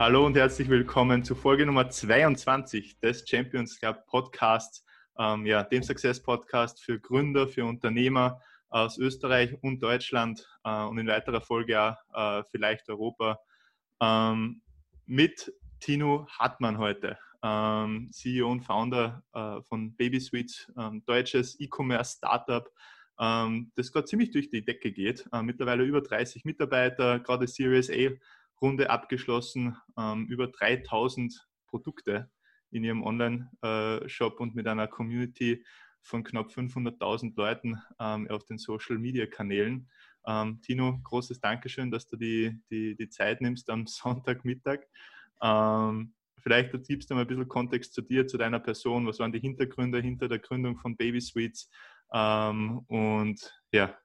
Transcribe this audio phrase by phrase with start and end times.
[0.00, 4.82] Hallo und herzlich willkommen zu Folge Nummer 22 des Champions Club Podcasts,
[5.18, 8.40] ähm, ja, dem Success Podcast für Gründer, für Unternehmer
[8.70, 13.40] aus Österreich und Deutschland äh, und in weiterer Folge auch äh, vielleicht Europa.
[14.00, 14.62] Ähm,
[15.04, 22.16] mit Tino Hartmann heute, ähm, CEO und Founder äh, von Baby Sweets, ähm, deutsches E-Commerce
[22.16, 22.66] Startup,
[23.20, 25.28] ähm, das gerade ziemlich durch die Decke geht.
[25.30, 28.16] Äh, mittlerweile über 30 Mitarbeiter, gerade Series A
[28.60, 32.30] Runde abgeschlossen, ähm, über 3000 Produkte
[32.70, 35.64] in ihrem Online-Shop und mit einer Community
[36.02, 39.88] von knapp 500.000 Leuten ähm, auf den Social-Media-Kanälen.
[40.26, 44.80] Ähm, Tino, großes Dankeschön, dass du die, die, die Zeit nimmst am Sonntagmittag.
[45.42, 49.06] Ähm, vielleicht gibst du mal ein bisschen Kontext zu dir, zu deiner Person.
[49.06, 51.70] Was waren die Hintergründe hinter der Gründung von Baby Sweets?
[52.12, 53.96] Ähm, und ja,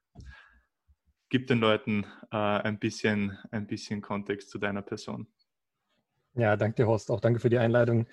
[1.30, 5.28] gib den Leuten äh, ein, bisschen, ein bisschen Kontext zu deiner Person.
[6.38, 7.12] Ja, danke dir, Horst.
[7.12, 8.08] Auch danke für die Einladung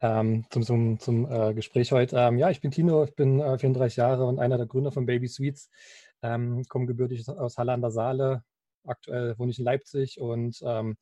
[0.00, 2.16] ähm, zum, zum, zum äh, Gespräch heute.
[2.16, 5.06] Ähm, ja, ich bin Tino, ich bin äh, 34 Jahre und einer der Gründer von
[5.06, 5.70] Baby Sweets.
[6.20, 8.42] Ähm, komme gebürtig aus Halle an der Saale.
[8.84, 10.96] Aktuell wohne ich in Leipzig und ähm,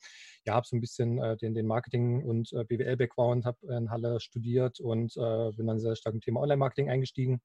[0.44, 4.20] ja, habe so ein bisschen äh, den, den Marketing- und äh, BWL-Background, habe in Halle
[4.20, 7.40] studiert und äh, bin dann sehr stark im Thema Online-Marketing eingestiegen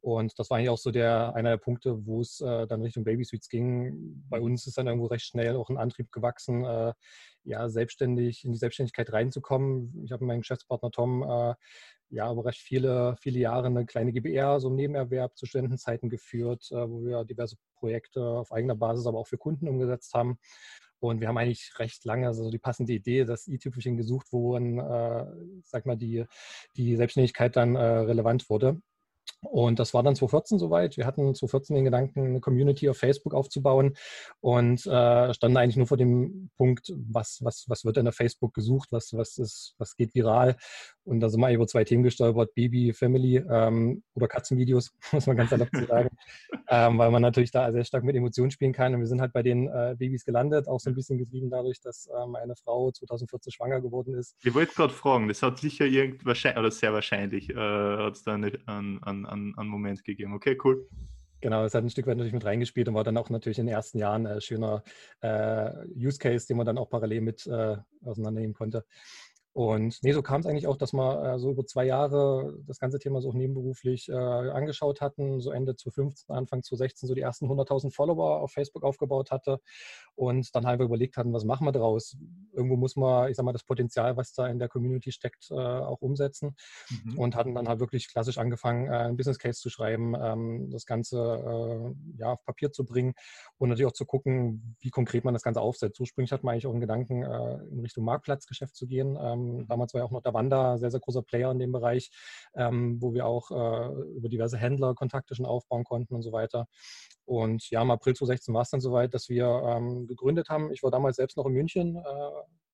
[0.00, 3.04] und das war eigentlich auch so der, einer der Punkte, wo es äh, dann Richtung
[3.04, 4.22] Baby Suites ging.
[4.28, 6.92] Bei uns ist dann irgendwo recht schnell auch ein Antrieb gewachsen, äh,
[7.44, 10.02] ja, selbstständig in die Selbstständigkeit reinzukommen.
[10.04, 11.54] Ich habe mit meinem Geschäftspartner Tom äh,
[12.10, 16.68] ja aber recht viele, viele Jahre eine kleine GBR, so im Nebenerwerb zu Studentenzeiten geführt,
[16.70, 20.38] äh, wo wir diverse Projekte auf eigener Basis, aber auch für Kunden umgesetzt haben.
[21.00, 24.78] Und wir haben eigentlich recht lange also die passende Idee, das i-Tüpfelchen gesucht, wo dann,
[24.78, 25.26] äh,
[25.62, 26.24] sag mal, die,
[26.76, 28.80] die Selbstständigkeit dann äh, relevant wurde.
[29.40, 30.96] Und das war dann 2014 soweit.
[30.96, 33.94] Wir hatten 2014 den Gedanken, eine Community auf Facebook aufzubauen
[34.40, 38.52] und äh, standen eigentlich nur vor dem Punkt, was, was, was wird denn auf Facebook
[38.52, 40.56] gesucht, was, was, ist, was geht viral.
[41.04, 45.36] Und da sind wir über zwei Themen gestolpert, Baby, Family ähm, oder Katzenvideos, muss man
[45.36, 46.10] ganz salopp sagen,
[46.68, 48.94] ähm, weil man natürlich da sehr stark mit Emotionen spielen kann.
[48.94, 51.80] Und wir sind halt bei den äh, Babys gelandet, auch so ein bisschen getrieben dadurch,
[51.80, 54.36] dass äh, meine Frau 2014 schwanger geworden ist.
[54.42, 58.24] Ich wollte gerade fragen, das hat sicher irgend wahrscheinlich, oder sehr wahrscheinlich, äh, hat es
[58.24, 60.34] da eine, an, an an, an Moment gegeben.
[60.34, 60.88] Okay, cool.
[61.40, 63.66] Genau, es hat ein Stück weit natürlich mit reingespielt und war dann auch natürlich in
[63.66, 64.82] den ersten Jahren ein äh, schöner
[65.20, 68.84] äh, Use Case, den man dann auch parallel mit äh, auseinandernehmen konnte.
[69.58, 72.78] Und nee, so kam es eigentlich auch, dass wir äh, so über zwei Jahre das
[72.78, 77.22] ganze Thema so auch nebenberuflich äh, angeschaut hatten, so Ende 2015, Anfang 2016 so die
[77.22, 79.58] ersten 100.000 Follower auf Facebook aufgebaut hatte
[80.14, 82.16] und dann halt überlegt hatten, was machen wir daraus?
[82.52, 85.54] Irgendwo muss man, ich sag mal, das Potenzial, was da in der Community steckt, äh,
[85.56, 86.54] auch umsetzen
[86.90, 87.18] mhm.
[87.18, 90.86] und hatten dann halt wirklich klassisch angefangen, äh, ein Business Case zu schreiben, ähm, das
[90.86, 93.14] Ganze äh, ja, auf Papier zu bringen
[93.56, 95.98] und natürlich auch zu gucken, wie konkret man das Ganze aufsetzt.
[95.98, 99.18] Ursprünglich hat man eigentlich auch einen Gedanken, äh, in Richtung Marktplatzgeschäft zu gehen.
[99.20, 101.72] Ähm, ähm, damals war ja auch noch der Wanda sehr, sehr großer Player in dem
[101.72, 102.10] Bereich,
[102.54, 106.66] ähm, wo wir auch äh, über diverse Händler Kontakte schon aufbauen konnten und so weiter.
[107.24, 110.72] Und ja, im April 2016 war es dann soweit, dass wir ähm, gegründet haben.
[110.72, 112.02] Ich war damals selbst noch in München äh,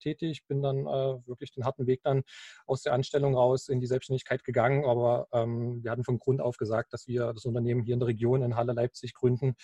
[0.04, 2.22] tätig, bin dann äh, wirklich den harten Weg dann
[2.66, 4.84] aus der Anstellung raus in die Selbstständigkeit gegangen.
[4.84, 8.08] Aber ähm, wir hatten von Grund auf gesagt, dass wir das Unternehmen hier in der
[8.08, 9.54] Region in Halle Leipzig gründen.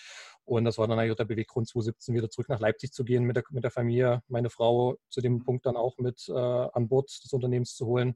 [0.43, 3.35] Und das war dann eigentlich der Beweggrund 2017 wieder zurück nach Leipzig zu gehen mit
[3.35, 7.09] der, mit der Familie, meine Frau zu dem Punkt dann auch mit äh, an Bord
[7.23, 8.15] des Unternehmens zu holen.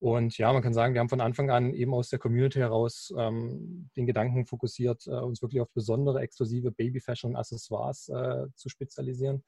[0.00, 3.12] Und ja, man kann sagen, wir haben von Anfang an eben aus der Community heraus
[3.18, 9.42] ähm, den Gedanken fokussiert, äh, uns wirklich auf besondere, exklusive Baby-Fashion-Accessoires äh, zu spezialisieren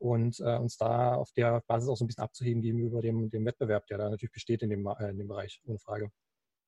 [0.00, 3.44] und äh, uns da auf der Basis auch so ein bisschen abzuheben gegenüber dem, dem
[3.44, 6.10] Wettbewerb, der da natürlich besteht in dem, äh, in dem Bereich, ohne Frage.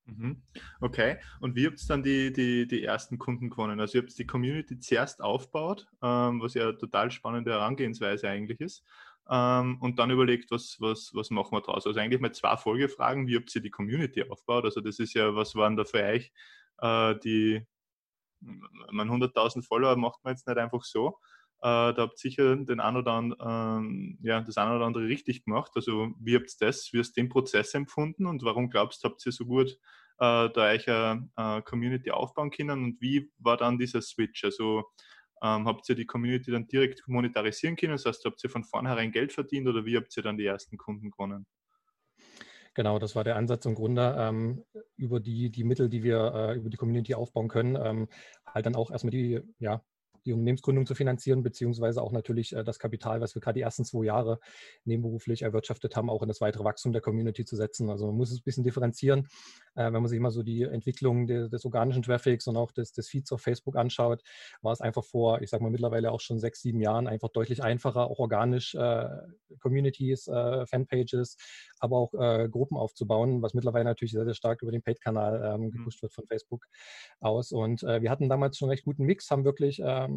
[0.05, 0.43] Mhm.
[0.81, 3.79] Okay, und wie habt ihr dann die, die, die ersten Kunden gewonnen?
[3.79, 8.59] Also ihr habt die Community zuerst aufgebaut, ähm, was ja eine total spannende Herangehensweise eigentlich
[8.59, 8.83] ist
[9.29, 11.87] ähm, und dann überlegt, was, was, was machen wir daraus.
[11.87, 14.65] Also eigentlich mal zwei Folgefragen, wie habt ihr die Community aufgebaut?
[14.65, 16.31] Also das ist ja, was waren da für euch
[16.79, 17.65] äh, die,
[18.41, 21.17] man 100.000 Follower macht man jetzt nicht einfach so.
[21.63, 25.45] Äh, da habt sicher den ein oder anderen, ähm, ja, das eine oder andere richtig
[25.45, 25.71] gemacht.
[25.75, 29.25] Also wie habt ihr das, wie hast den Prozess empfunden und warum glaubst du, habt
[29.25, 29.71] ihr so gut
[30.19, 34.43] äh, da euch äh, Community aufbauen können und wie war dann dieser Switch?
[34.43, 34.83] Also
[35.41, 37.93] ähm, habt ihr die Community dann direkt monetarisieren können?
[37.93, 40.77] Das heißt, habt ihr von vornherein Geld verdient oder wie habt ihr dann die ersten
[40.77, 41.45] Kunden gewonnen?
[42.73, 44.65] Genau, das war der Ansatz im Grunde, ähm,
[44.97, 48.09] über die, die Mittel, die wir äh, über die Community aufbauen können, ähm,
[48.45, 49.81] halt dann auch erstmal die ja,
[50.25, 53.85] die Unternehmensgründung zu finanzieren, beziehungsweise auch natürlich äh, das Kapital, was wir gerade die ersten
[53.85, 54.39] zwei Jahre
[54.85, 57.89] nebenberuflich erwirtschaftet haben, auch in das weitere Wachstum der Community zu setzen.
[57.89, 59.27] Also man muss es ein bisschen differenzieren.
[59.75, 62.91] Äh, wenn man sich mal so die Entwicklung des, des organischen Traffics und auch des,
[62.91, 64.23] des, Feeds auf Facebook anschaut,
[64.61, 67.63] war es einfach vor, ich sage mal mittlerweile auch schon sechs, sieben Jahren einfach deutlich
[67.63, 69.07] einfacher, auch organisch äh,
[69.59, 71.37] Communities, äh, Fanpages,
[71.79, 75.61] aber auch äh, Gruppen aufzubauen, was mittlerweile natürlich sehr, sehr stark über den Paid-Kanal ähm,
[75.61, 75.71] mhm.
[75.71, 76.65] gepusht wird von Facebook
[77.19, 77.51] aus.
[77.51, 80.12] Und äh, wir hatten damals schon einen recht guten Mix, haben wirklich ähm,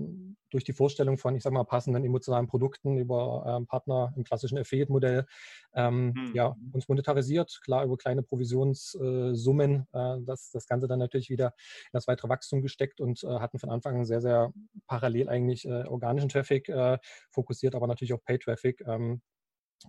[0.51, 4.59] durch die Vorstellung von, ich sage mal, passenden emotionalen Produkten über ähm, Partner im klassischen
[4.59, 5.27] Affiliate-Modell
[5.75, 6.33] ähm, mhm.
[6.35, 11.91] ja, uns monetarisiert, klar über kleine Provisionssummen, äh, das, das Ganze dann natürlich wieder in
[11.93, 14.53] das weitere Wachstum gesteckt und äh, hatten von Anfang an sehr, sehr
[14.87, 16.99] parallel eigentlich äh, organischen Traffic äh,
[17.31, 19.21] fokussiert, aber natürlich auch Pay-Traffic, ähm,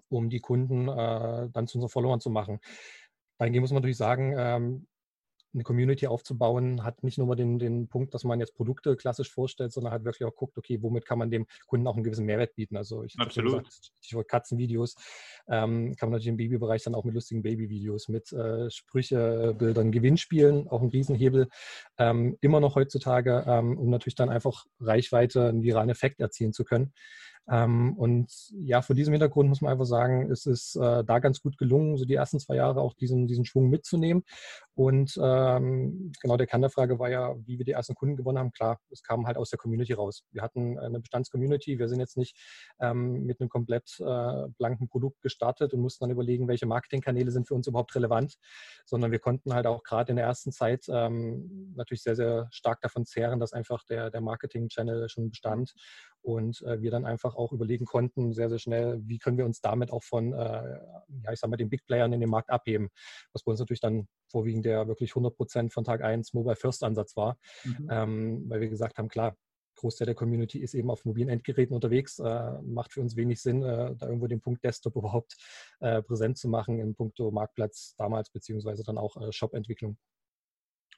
[0.10, 2.60] um die Kunden äh, dann zu unseren Followern zu machen.
[3.38, 4.88] Dahingehend muss man natürlich sagen, ähm,
[5.54, 9.72] eine Community aufzubauen, hat nicht nur den, den Punkt, dass man jetzt Produkte klassisch vorstellt,
[9.72, 12.56] sondern halt wirklich auch guckt, okay, womit kann man dem Kunden auch einen gewissen Mehrwert
[12.56, 12.78] bieten.
[12.78, 14.96] Also ich habe gesagt, Stichwort Katzenvideos,
[15.48, 20.68] ähm, kann man natürlich im Babybereich dann auch mit lustigen Babyvideos, mit äh, Sprüchebildern, Gewinnspielen,
[20.68, 21.48] auch ein Riesenhebel,
[21.98, 26.64] ähm, immer noch heutzutage, ähm, um natürlich dann einfach Reichweite, einen viralen Effekt erzielen zu
[26.64, 26.94] können.
[27.50, 31.42] Ähm, und ja, vor diesem Hintergrund muss man einfach sagen, es ist äh, da ganz
[31.42, 34.24] gut gelungen, so die ersten zwei Jahre auch diesen, diesen Schwung mitzunehmen.
[34.76, 38.38] Und ähm, genau der Kern der Frage war ja, wie wir die ersten Kunden gewonnen
[38.38, 38.52] haben.
[38.52, 40.24] Klar, es kam halt aus der Community raus.
[40.32, 41.80] Wir hatten eine Bestandscommunity.
[41.80, 42.38] Wir sind jetzt nicht
[42.80, 47.48] ähm, mit einem komplett äh, blanken Produkt gestartet und mussten dann überlegen, welche Marketingkanäle sind
[47.48, 48.36] für uns überhaupt relevant,
[48.86, 52.82] sondern wir konnten halt auch gerade in der ersten Zeit ähm, natürlich sehr, sehr stark
[52.82, 55.74] davon zehren, dass einfach der, der Marketing-Channel schon bestand
[56.28, 59.62] und äh, wir dann einfach auch überlegen konnten, sehr, sehr schnell, wie können wir uns
[59.62, 60.36] damit auch von, äh,
[61.24, 62.90] ja, ich sag mal, den Big Playern in dem Markt abheben,
[63.32, 66.84] was bei uns natürlich dann vorwiegend der wirklich 100 Prozent von Tag 1 Mobile First
[66.84, 67.88] Ansatz war, mhm.
[67.90, 69.38] ähm, weil wir gesagt haben, klar,
[69.78, 72.20] Großteil der Community ist eben auf mobilen Endgeräten unterwegs.
[72.20, 75.38] Äh, macht für uns wenig Sinn, äh, da irgendwo den Punkt Desktop überhaupt
[75.80, 79.98] äh, präsent zu machen in puncto Marktplatz damals, beziehungsweise dann auch äh, Shop-Entwicklung.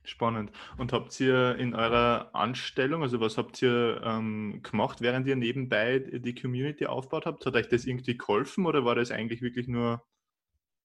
[0.10, 0.52] Spannend.
[0.78, 6.00] Und habt ihr in eurer Anstellung, also was habt ihr ähm, gemacht, während ihr nebenbei
[6.00, 7.46] die Community aufgebaut habt?
[7.46, 10.04] Hat euch das irgendwie geholfen oder war das eigentlich wirklich nur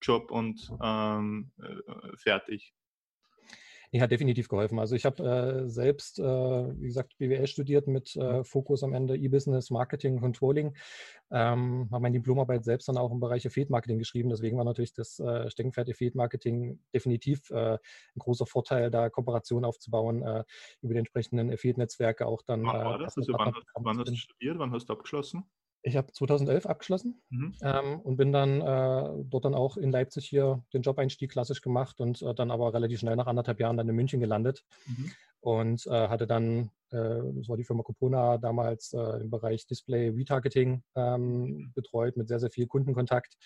[0.03, 2.75] Job und ähm, äh, fertig?
[3.95, 4.81] Nee, hat definitiv geholfen.
[4.81, 8.45] Also ich habe äh, selbst, äh, wie gesagt, BWL studiert mit äh, mhm.
[8.45, 10.75] Fokus am Ende E-Business, Marketing, Controlling.
[11.31, 14.31] Ähm, habe meine Diplomarbeit selbst dann auch im Bereich Affiliate Marketing geschrieben.
[14.31, 19.65] Deswegen war natürlich das äh, Steckenpferd Affiliate Marketing definitiv äh, ein großer Vorteil, da Kooperationen
[19.65, 20.43] aufzubauen äh,
[20.83, 22.65] über die entsprechenden Affiliate-Netzwerke auch dann.
[22.65, 23.17] Wann war das?
[23.17, 24.59] Also wann, wann hast du studiert?
[24.59, 25.45] Wann hast du abgeschlossen?
[25.87, 27.55] Ich habe 2011 abgeschlossen mhm.
[27.63, 32.01] ähm, und bin dann äh, dort dann auch in Leipzig hier den Job-Einstieg klassisch gemacht
[32.01, 35.13] und äh, dann aber relativ schnell nach anderthalb Jahren dann in München gelandet mhm.
[35.41, 40.09] und äh, hatte dann äh, das war die Firma Copona damals äh, im Bereich Display
[40.09, 43.37] Retargeting ähm, betreut mit sehr, sehr viel Kundenkontakt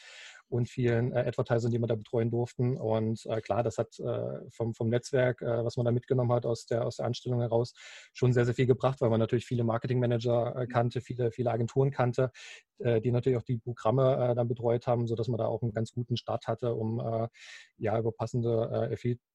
[0.49, 2.77] und vielen äh, Advertisern, die wir da betreuen durften.
[2.77, 6.47] Und äh, klar, das hat äh, vom, vom Netzwerk, äh, was man da mitgenommen hat
[6.47, 7.75] aus der, aus der Anstellung heraus,
[8.13, 11.91] schon sehr, sehr viel gebracht, weil man natürlich viele Marketingmanager äh, kannte, viele, viele Agenturen
[11.91, 12.31] kannte,
[12.79, 15.93] äh, die natürlich auch die Programme dann betreut haben, sodass man da auch einen ganz
[15.93, 17.29] guten Start hatte, um
[17.77, 18.91] ja über passende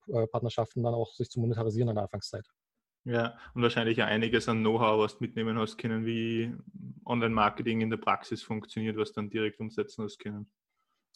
[0.08, 2.46] äh, Partnerschaften dann auch sich zu monetarisieren in der Anfangszeit.
[3.06, 6.54] Ja, und wahrscheinlich ja einiges an Know-how, was du mitnehmen hast können, wie
[7.06, 10.50] Online-Marketing in der Praxis funktioniert, was dann direkt umsetzen hast können.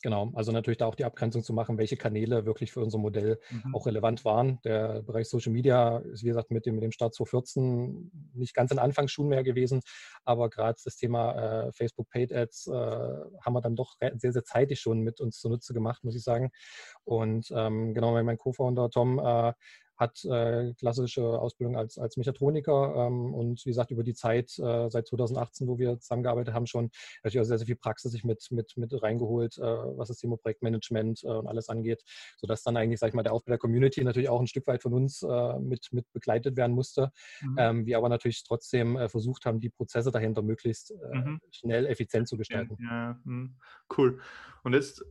[0.03, 3.39] Genau, also natürlich da auch die Abgrenzung zu machen, welche Kanäle wirklich für unser Modell
[3.49, 3.73] mhm.
[3.73, 4.59] auch relevant waren.
[4.63, 8.69] Der Bereich Social Media ist, wie gesagt, mit dem, mit dem Start 2014 nicht ganz
[8.69, 9.81] in Anfangsschuhen mehr gewesen,
[10.23, 14.43] aber gerade das Thema äh, Facebook Paid Ads äh, haben wir dann doch sehr, sehr
[14.43, 16.51] zeitig schon mit uns zunutze gemacht, muss ich sagen.
[17.03, 19.53] Und ähm, genau, mein Co-Founder Tom äh,
[19.97, 24.89] hat äh, klassische Ausbildung als, als Mechatroniker ähm, und wie gesagt, über die Zeit äh,
[24.89, 26.91] seit 2018, wo wir zusammengearbeitet haben, schon
[27.23, 30.37] natürlich auch sehr, sehr viel Praxis sich mit, mit, mit reingeholt, äh, was das Thema
[30.37, 32.03] Projektmanagement äh, und alles angeht,
[32.37, 34.81] sodass dann eigentlich, sag ich mal, der Aufbau der Community natürlich auch ein Stück weit
[34.83, 37.11] von uns äh, mit, mit begleitet werden musste.
[37.41, 37.55] Mhm.
[37.57, 41.39] Ähm, wir aber natürlich trotzdem äh, versucht haben, die Prozesse dahinter möglichst mhm.
[41.51, 42.77] schnell, effizient zu gestalten.
[42.81, 43.49] Ja, mh.
[43.97, 44.19] cool.
[44.63, 45.03] Und jetzt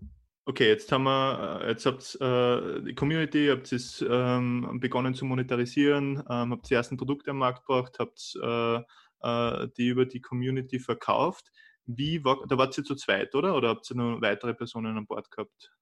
[0.48, 5.24] Okay, jetzt haben wir, äh, jetzt habt äh, die Community, habt es ähm, begonnen zu
[5.24, 10.20] monetarisieren, ähm, habt die ersten Produkte am Markt gebracht, habt äh, äh, die über die
[10.20, 11.50] Community verkauft.
[11.84, 13.56] Wie war, da wart ihr zu zweit, oder?
[13.56, 15.72] Oder habt ihr noch weitere Personen an Bord gehabt?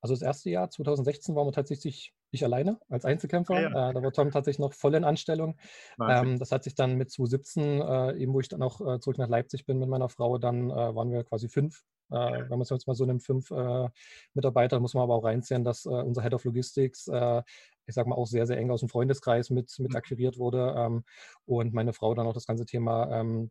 [0.00, 3.60] Also das erste Jahr, 2016, waren wir tatsächlich ich alleine als Einzelkämpfer.
[3.60, 3.90] Ja, ja.
[3.90, 5.58] Äh, da war Tom tatsächlich noch voll in Anstellung.
[6.00, 9.18] Ähm, das hat sich dann mit 2017, äh, eben wo ich dann auch äh, zurück
[9.18, 12.70] nach Leipzig bin mit meiner Frau, dann äh, waren wir quasi fünf wenn man es
[12.70, 13.88] jetzt mal so nimmt, fünf äh,
[14.34, 17.08] Mitarbeiter, muss man aber auch reinziehen, dass äh, unser Head of Logistics
[17.88, 19.96] ich sag mal, auch sehr, sehr eng aus dem Freundeskreis mit, mit mhm.
[19.96, 21.04] akquiriert wurde ähm,
[21.44, 23.50] und meine Frau dann auch das ganze Thema ähm,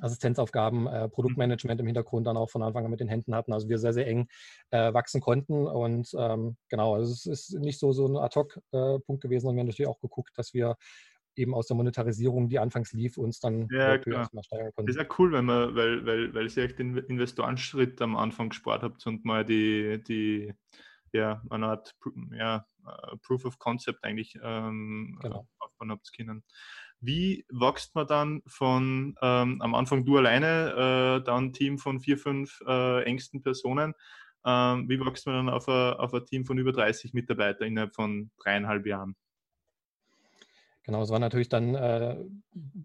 [0.00, 1.10] Assistenzaufgaben, äh, mhm.
[1.10, 3.52] Produktmanagement im Hintergrund dann auch von Anfang an mit den Händen hatten.
[3.52, 4.28] Also wir sehr, sehr eng
[4.70, 5.66] äh, wachsen konnten.
[5.66, 9.60] Und ähm, genau, also es ist nicht so, so ein Ad-Hoc-Punkt äh, gewesen, sondern wir
[9.60, 10.76] haben natürlich auch geguckt, dass wir
[11.36, 14.86] eben aus der Monetarisierung, die anfangs lief, uns dann ja, erstmal steigern konnten.
[14.86, 18.50] Das ist ja cool, wenn man, weil, weil, weil ihr echt den Investorenschritt am Anfang
[18.50, 20.54] gespart habt und mal die, die
[21.12, 21.94] ja, eine Art
[22.32, 25.46] ja, äh, Proof of Concept eigentlich ähm, genau.
[25.58, 26.44] aufbauen habt können.
[27.00, 32.00] Wie wächst man dann von ähm, am Anfang du alleine, äh, dann ein Team von
[32.00, 33.94] vier, fünf äh, engsten Personen?
[34.44, 37.94] Ähm, wie wächst man dann auf ein, auf ein Team von über 30 Mitarbeitern innerhalb
[37.94, 39.16] von dreieinhalb Jahren?
[40.86, 42.16] Genau, es waren natürlich dann äh,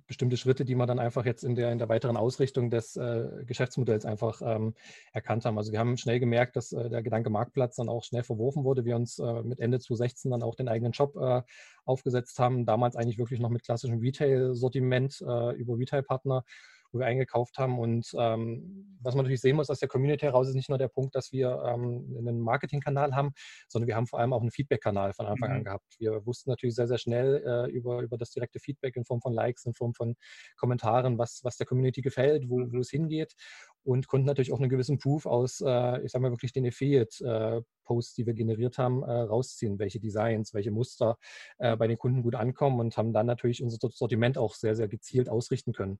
[0.07, 3.43] bestimmte Schritte, die man dann einfach jetzt in der, in der weiteren Ausrichtung des äh,
[3.45, 4.73] Geschäftsmodells einfach ähm,
[5.11, 5.57] erkannt haben.
[5.57, 8.85] Also wir haben schnell gemerkt, dass äh, der Gedanke Marktplatz dann auch schnell verworfen wurde.
[8.85, 11.41] Wir uns äh, mit Ende 2016 dann auch den eigenen Shop äh,
[11.83, 16.45] aufgesetzt haben, damals eigentlich wirklich noch mit klassischem Retail-Sortiment äh, über Retail-Partner
[16.91, 17.79] wo wir eingekauft haben.
[17.79, 20.87] Und ähm, was man natürlich sehen muss aus der Community heraus, ist nicht nur der
[20.87, 23.31] Punkt, dass wir ähm, einen Marketingkanal haben,
[23.67, 25.55] sondern wir haben vor allem auch einen Feedback-Kanal von Anfang mhm.
[25.57, 25.95] an gehabt.
[25.99, 29.33] Wir wussten natürlich sehr, sehr schnell äh, über, über das direkte Feedback in Form von
[29.33, 30.15] Likes, in Form von
[30.57, 32.79] Kommentaren, was, was der Community gefällt, wo, wo mhm.
[32.79, 33.35] es hingeht
[33.83, 38.13] und konnten natürlich auch einen gewissen Proof aus, äh, ich sage mal wirklich den Affiliate-Posts,
[38.15, 41.17] die wir generiert haben, äh, rausziehen, welche Designs, welche Muster
[41.57, 44.87] äh, bei den Kunden gut ankommen und haben dann natürlich unser Sortiment auch sehr, sehr
[44.87, 45.99] gezielt ausrichten können.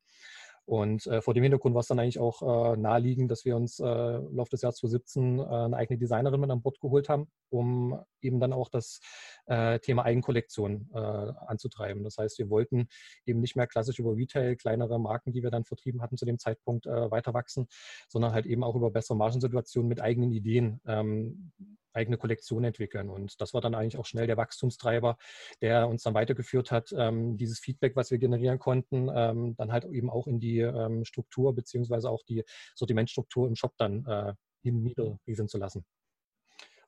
[0.70, 3.80] Und äh, vor dem Hintergrund war es dann eigentlich auch äh, naheliegend, dass wir uns
[3.80, 7.28] äh, im Laufe des Jahres 2017 äh, eine eigene Designerin mit an Bord geholt haben,
[7.50, 9.00] um eben dann auch das
[9.48, 12.04] äh, Thema Eigenkollektion äh, anzutreiben.
[12.04, 12.88] Das heißt, wir wollten
[13.26, 16.38] eben nicht mehr klassisch über Retail, kleinere Marken, die wir dann vertrieben hatten zu dem
[16.38, 17.66] Zeitpunkt, weiter wachsen,
[18.08, 21.52] sondern halt eben auch über bessere Margensituationen mit eigenen Ideen ähm,
[21.94, 23.10] eigene Kollektion entwickeln.
[23.10, 25.18] Und das war dann eigentlich auch schnell der Wachstumstreiber,
[25.62, 29.86] der uns dann weitergeführt hat, ähm, dieses Feedback, was wir generieren konnten, ähm, dann halt
[29.86, 32.44] eben auch in die ähm, Struktur beziehungsweise auch die
[32.76, 35.86] Sortimentstruktur im Shop dann äh, niederrieseln zu lassen.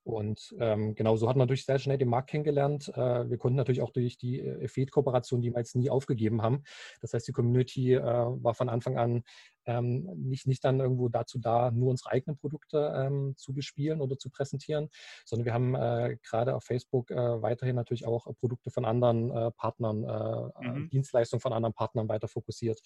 [0.04, 2.90] Und ähm, genau so hat man natürlich sehr schnell den Markt kennengelernt.
[2.96, 6.64] Äh, wir konnten natürlich auch durch die äh, Feed-Kooperation, die wir jetzt nie aufgegeben haben.
[7.02, 9.24] Das heißt, die Community äh, war von Anfang an
[9.78, 14.18] ähm, nicht, nicht dann irgendwo dazu da, nur unsere eigenen Produkte ähm, zu bespielen oder
[14.18, 14.90] zu präsentieren,
[15.26, 19.52] sondern wir haben äh, gerade auf Facebook äh, weiterhin natürlich auch Produkte von anderen äh,
[19.52, 20.90] Partnern, äh, äh, mhm.
[20.90, 22.82] Dienstleistungen von anderen Partnern weiter fokussiert,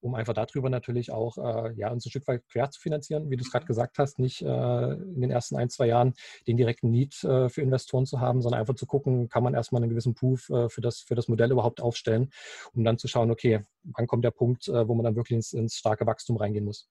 [0.00, 3.36] um einfach darüber natürlich auch äh, ja, uns ein Stück weit quer zu finanzieren, wie
[3.36, 3.68] du es gerade mhm.
[3.68, 6.14] gesagt hast, nicht in den ersten ein, zwei Jahren
[6.46, 9.90] den direkten Need für Investoren zu haben, sondern einfach zu gucken, kann man erstmal einen
[9.90, 12.30] gewissen Proof für, das, für das Modell überhaupt aufstellen,
[12.72, 15.76] um dann zu schauen, okay, wann kommt der Punkt, wo man dann wirklich ins, ins
[15.76, 16.88] starke Wachstum Wachstum reingehen muss.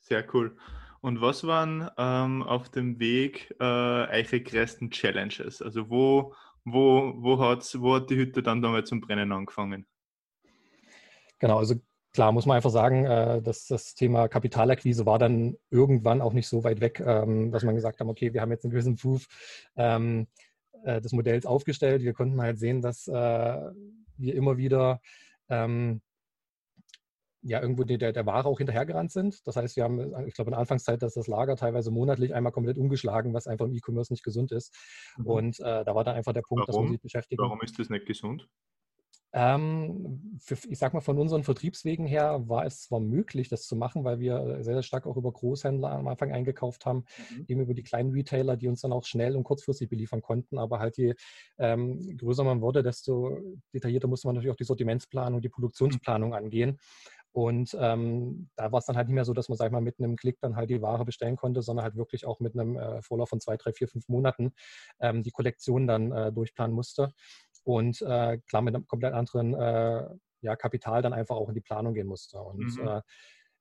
[0.00, 0.56] Sehr cool.
[1.00, 5.62] Und was waren ähm, auf dem Weg äh, eure größten Challenges?
[5.62, 9.86] Also wo, wo, wo, hat's, wo hat die Hütte dann damals zum Brennen angefangen?
[11.38, 11.76] Genau, also
[12.12, 16.48] klar muss man einfach sagen, äh, dass das Thema Kapitalakquise war dann irgendwann auch nicht
[16.48, 19.26] so weit weg, ähm, dass man gesagt hat, okay, wir haben jetzt einen gewissen Proof
[19.76, 20.26] ähm,
[20.84, 22.02] äh, des Modells aufgestellt.
[22.02, 25.00] Wir konnten halt sehen, dass äh, wir immer wieder
[25.48, 26.00] ähm,
[27.46, 29.46] ja irgendwo der, der Ware auch hinterhergerannt sind.
[29.46, 32.52] Das heißt, wir haben, ich glaube, in der Anfangszeit, dass das Lager teilweise monatlich einmal
[32.52, 34.74] komplett umgeschlagen, was einfach im E-Commerce nicht gesund ist.
[35.16, 35.26] Mhm.
[35.26, 36.82] Und äh, da war dann einfach der Punkt, Warum?
[36.82, 37.40] dass man sich beschäftigt.
[37.40, 38.48] Warum ist das nicht gesund?
[39.32, 43.76] Ähm, für, ich sag mal, von unseren Vertriebswegen her war es zwar möglich, das zu
[43.76, 47.44] machen, weil wir sehr, sehr stark auch über Großhändler am Anfang eingekauft haben, mhm.
[47.46, 50.58] eben über die kleinen Retailer, die uns dann auch schnell und kurzfristig beliefern konnten.
[50.58, 51.14] Aber halt je
[51.58, 53.38] ähm, größer man wurde, desto
[53.74, 56.78] detaillierter musste man natürlich auch die Sortimentsplanung, die Produktionsplanung angehen.
[57.36, 59.82] Und ähm, da war es dann halt nicht mehr so, dass man, sag ich mal,
[59.82, 62.78] mit einem Klick dann halt die Ware bestellen konnte, sondern halt wirklich auch mit einem
[62.78, 64.54] äh, Vorlauf von zwei, drei, vier, fünf Monaten
[65.00, 67.12] ähm, die Kollektion dann äh, durchplanen musste.
[67.62, 70.08] Und äh, klar mit einem komplett anderen äh,
[70.40, 72.38] ja, Kapital dann einfach auch in die Planung gehen musste.
[72.38, 73.02] Und mhm.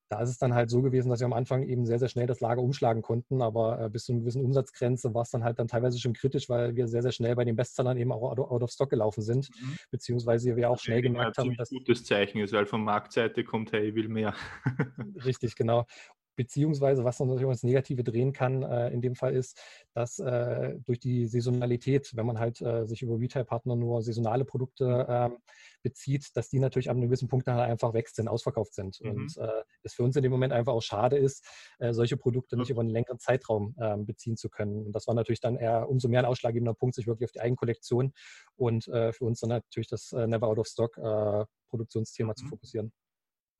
[0.09, 2.27] Da ist es dann halt so gewesen, dass wir am Anfang eben sehr, sehr schnell
[2.27, 5.57] das Lager umschlagen konnten, aber äh, bis zu einer gewissen Umsatzgrenze war es dann halt
[5.57, 8.63] dann teilweise schon kritisch, weil wir sehr, sehr schnell bei den Bestsellern eben auch out
[8.63, 9.77] of stock gelaufen sind, mhm.
[9.89, 11.71] beziehungsweise wir auch schnell gemerkt haben, dass...
[11.71, 14.35] Ein gutes Zeichen ist, weil von Marktseite kommt, hey, ich will mehr.
[15.25, 15.85] Richtig, genau.
[16.35, 19.59] Beziehungsweise, was man natürlich ins Negative drehen kann, äh, in dem Fall ist,
[19.93, 24.85] dass äh, durch die Saisonalität, wenn man halt äh, sich über Retail-Partner nur saisonale Produkte
[24.85, 25.33] mhm.
[25.33, 25.37] ähm,
[25.81, 28.99] bezieht, dass die natürlich an einem gewissen Punkt dann halt einfach weg sind, ausverkauft sind.
[29.01, 29.09] Mhm.
[29.09, 31.45] Und äh, es für uns in dem Moment einfach auch schade ist,
[31.79, 34.85] äh, solche Produkte nicht über einen längeren Zeitraum ähm, beziehen zu können.
[34.87, 37.41] Und das war natürlich dann eher umso mehr ein ausschlaggebender Punkt, sich wirklich auf die
[37.41, 38.13] Eigenkollektion
[38.55, 40.95] und äh, für uns dann natürlich das Never Out of Stock
[41.69, 42.35] Produktionsthema mhm.
[42.35, 42.91] zu fokussieren.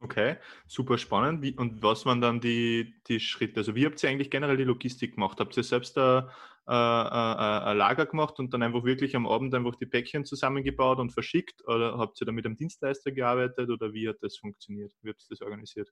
[0.02, 0.36] Okay,
[0.68, 1.42] super spannend.
[1.42, 3.62] Wie, und was waren dann die, die Schritte?
[3.62, 5.40] Also wie habt ihr eigentlich generell die Logistik gemacht?
[5.40, 6.26] Habt ihr selbst ein,
[6.68, 11.12] äh, ein Lager gemacht und dann einfach wirklich am Abend einfach die Päckchen zusammengebaut und
[11.12, 11.66] verschickt?
[11.68, 14.94] Oder habt ihr da mit einem Dienstleister gearbeitet oder wie hat das funktioniert?
[15.02, 15.90] Wie habt ihr das organisiert?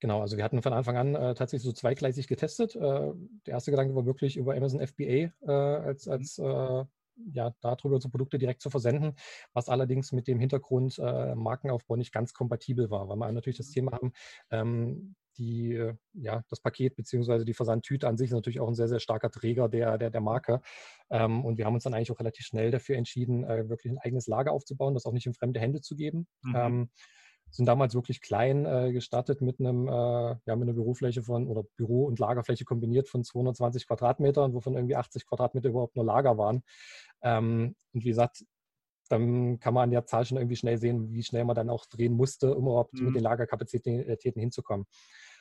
[0.00, 2.76] Genau, also wir hatten von Anfang an äh, tatsächlich so zweigleisig getestet.
[2.76, 6.12] Äh, der erste Gedanke war wirklich über Amazon FBA äh, als, mhm.
[6.12, 6.84] als äh,
[7.32, 9.14] ja, darüber unsere Produkte direkt zu versenden,
[9.52, 13.70] was allerdings mit dem Hintergrund äh, Markenaufbau nicht ganz kompatibel war, weil wir natürlich das
[13.70, 14.12] Thema haben,
[14.50, 17.44] ähm, die, äh, ja, das Paket bzw.
[17.44, 20.20] die Versandtüte an sich ist natürlich auch ein sehr, sehr starker Träger der, der, der
[20.20, 20.60] Marke.
[21.10, 23.98] Ähm, und wir haben uns dann eigentlich auch relativ schnell dafür entschieden, äh, wirklich ein
[23.98, 26.26] eigenes Lager aufzubauen, das auch nicht in fremde Hände zu geben.
[26.42, 26.56] Mhm.
[26.56, 26.90] Ähm,
[27.50, 31.64] sind damals wirklich klein äh, gestartet mit einem, äh, ja, mit einer Bürofläche von oder
[31.76, 36.62] Büro- und Lagerfläche kombiniert von 220 Quadratmetern, wovon irgendwie 80 Quadratmeter überhaupt nur Lager waren.
[37.22, 38.44] Ähm, und wie gesagt,
[39.08, 41.86] dann kann man an der Zahl schon irgendwie schnell sehen, wie schnell man dann auch
[41.86, 43.06] drehen musste, um überhaupt mhm.
[43.06, 44.86] mit den Lagerkapazitäten hinzukommen.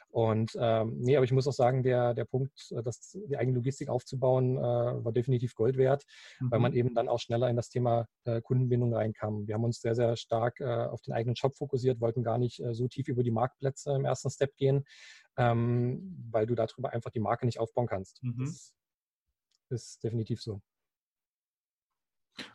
[0.09, 3.57] Und ähm, nee, aber ich muss auch sagen, der, der Punkt, äh, das, die eigene
[3.57, 6.05] Logistik aufzubauen, äh, war definitiv Gold wert,
[6.39, 6.51] mhm.
[6.51, 9.47] weil man eben dann auch schneller in das Thema äh, Kundenbindung reinkam.
[9.47, 12.59] Wir haben uns sehr, sehr stark äh, auf den eigenen Shop fokussiert, wollten gar nicht
[12.59, 14.85] äh, so tief über die Marktplätze im ersten Step gehen,
[15.37, 18.23] ähm, weil du darüber einfach die Marke nicht aufbauen kannst.
[18.23, 18.45] Mhm.
[19.69, 20.61] Das ist definitiv so.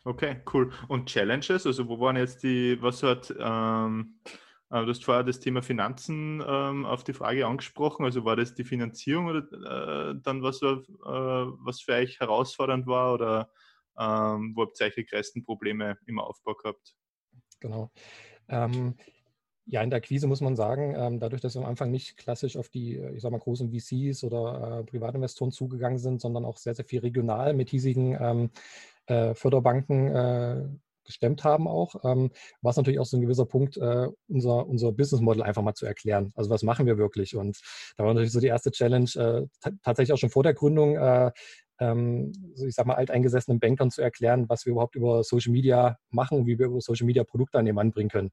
[0.05, 0.71] Okay, cool.
[0.87, 4.29] Und Challenges, also wo waren jetzt die, was hat ähm, äh,
[4.81, 8.05] du hast vorher das Thema Finanzen ähm, auf die Frage angesprochen.
[8.05, 13.13] Also war das die Finanzierung oder äh, dann was, äh, was für euch herausfordernd war
[13.13, 13.51] oder
[13.97, 16.95] ähm, wo habt ihr die größten Probleme im Aufbau gehabt?
[17.59, 17.91] Genau.
[18.49, 18.95] Ähm,
[19.65, 22.57] ja, in der Akquise muss man sagen, ähm, dadurch, dass wir am Anfang nicht klassisch
[22.57, 26.75] auf die, ich sag mal, großen VCs oder äh, Privatinvestoren zugegangen sind, sondern auch sehr,
[26.75, 28.49] sehr viel regional mit hiesigen ähm,
[29.05, 30.65] äh, Förderbanken äh,
[31.05, 32.31] gestemmt haben auch, ähm,
[32.61, 35.73] war es natürlich auch so ein gewisser Punkt, äh, unser, unser Business Model einfach mal
[35.73, 36.31] zu erklären.
[36.35, 37.35] Also was machen wir wirklich?
[37.35, 37.59] Und
[37.97, 41.31] da war natürlich so die erste Challenge, äh, tatsächlich auch schon vor der Gründung, äh,
[41.79, 45.97] ähm, so ich sag mal, alteingesessenen Bankern zu erklären, was wir überhaupt über Social Media
[46.09, 48.31] machen und wie wir über Social Media Produkte an den Mann bringen können.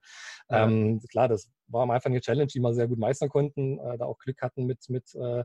[0.49, 0.67] Ja.
[0.67, 3.99] Ähm, klar, das war am Anfang eine Challenge, die wir sehr gut meistern konnten, äh,
[3.99, 5.45] da auch Glück hatten mit, mit äh,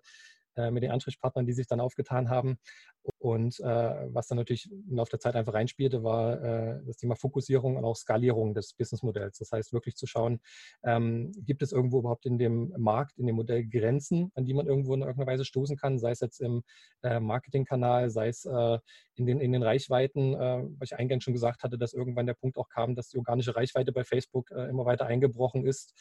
[0.72, 2.58] mit den Ansprechpartnern, die sich dann aufgetan haben.
[3.20, 7.16] Und äh, was dann natürlich im Laufe der Zeit einfach reinspielte, war äh, das Thema
[7.16, 9.38] Fokussierung und auch Skalierung des Businessmodells.
[9.38, 10.40] Das heißt, wirklich zu schauen,
[10.84, 14.68] ähm, gibt es irgendwo überhaupt in dem Markt, in dem Modell Grenzen, an die man
[14.68, 16.64] irgendwo in irgendeiner Weise stoßen kann, sei es jetzt im
[17.04, 18.80] äh, Marketingkanal, sei es äh,
[19.16, 22.34] in, den, in den Reichweiten, äh, was ich eingangs schon gesagt hatte, dass irgendwann der
[22.34, 25.94] Punkt auch kam, dass die organische Reichweite bei Facebook immer weiter eingebrochen ist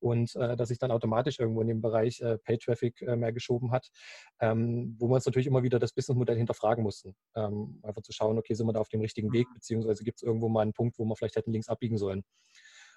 [0.00, 3.90] und dass sich dann automatisch irgendwo in dem Bereich Pay-Traffic mehr geschoben hat
[4.40, 7.14] ähm, wo wir uns natürlich immer wieder das Businessmodell hinterfragen mussten.
[7.36, 10.22] Ähm, einfach zu schauen, okay, sind wir da auf dem richtigen Weg, beziehungsweise gibt es
[10.22, 12.24] irgendwo mal einen Punkt, wo wir vielleicht hätten links abbiegen sollen.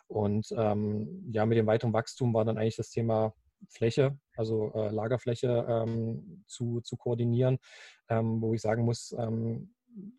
[0.08, 3.34] Und ähm, ja, mit dem weiteren Wachstum war dann eigentlich das Thema
[3.70, 7.58] Fläche, also äh, Lagerfläche ähm, zu, zu koordinieren,
[8.10, 9.75] ähm, wo ich sagen muss, ähm,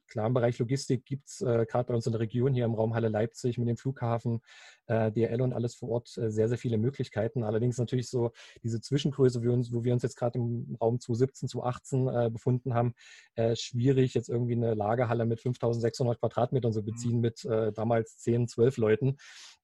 [0.09, 2.75] klar, im Bereich Logistik gibt es äh, gerade bei uns in der Region hier im
[2.75, 4.41] Raum Halle Leipzig mit dem Flughafen,
[4.87, 7.43] äh, DRL und alles vor Ort äh, sehr, sehr viele Möglichkeiten.
[7.43, 11.01] Allerdings natürlich so diese Zwischengröße, wo wir uns, wo wir uns jetzt gerade im Raum
[11.01, 12.95] 2017, 2018 äh, befunden haben,
[13.35, 16.87] äh, schwierig jetzt irgendwie eine Lagerhalle mit 5600 Quadratmetern zu mhm.
[16.87, 19.17] beziehen mit äh, damals 10, 12 Leuten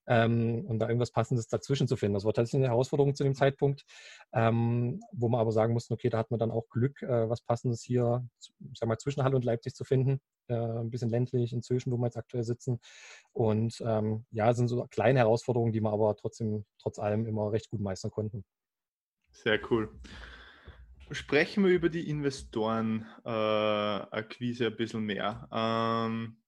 [0.07, 2.15] ähm, und da irgendwas Passendes dazwischen zu finden.
[2.15, 3.85] Das war tatsächlich eine Herausforderung zu dem Zeitpunkt,
[4.33, 7.43] ähm, wo man aber sagen musste, okay, da hat man dann auch Glück, äh, was
[7.43, 8.27] Passendes hier,
[8.75, 10.21] sag mal, zwischen Halle und Leipzig zu finden.
[10.49, 12.81] Äh, ein bisschen ländlich inzwischen, wo wir jetzt aktuell sitzen.
[13.33, 17.71] Und ähm, ja, sind so kleine Herausforderungen, die wir aber trotzdem, trotz allem immer recht
[17.71, 18.45] gut meistern konnten.
[19.31, 19.89] Sehr cool.
[21.11, 25.49] Sprechen wir über die Investorenakquise äh, ein bisschen mehr.
[25.53, 26.42] Ähm,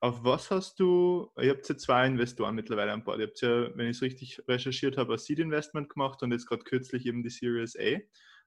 [0.00, 3.18] auf was hast du, ihr habt ja zwei Investoren mittlerweile an Bord.
[3.18, 6.46] Ihr habt ja, wenn ich es richtig recherchiert habe, ein Seed Investment gemacht und jetzt
[6.46, 8.00] gerade kürzlich eben die Series A.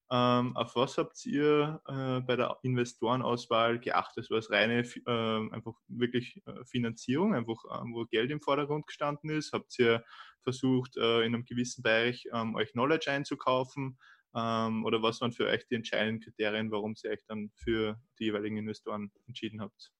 [0.09, 4.29] Ähm, auf was habt ihr äh, bei der Investorenauswahl geachtet?
[4.29, 9.29] War es reine, äh, einfach wirklich äh, Finanzierung, einfach ähm, wo Geld im Vordergrund gestanden
[9.29, 9.51] ist?
[9.51, 10.05] Habt ihr
[10.43, 13.97] versucht, äh, in einem gewissen Bereich ähm, euch Knowledge einzukaufen?
[14.33, 18.25] Ähm, oder was waren für euch die entscheidenden Kriterien, warum ihr euch dann für die
[18.25, 19.91] jeweiligen Investoren entschieden habt?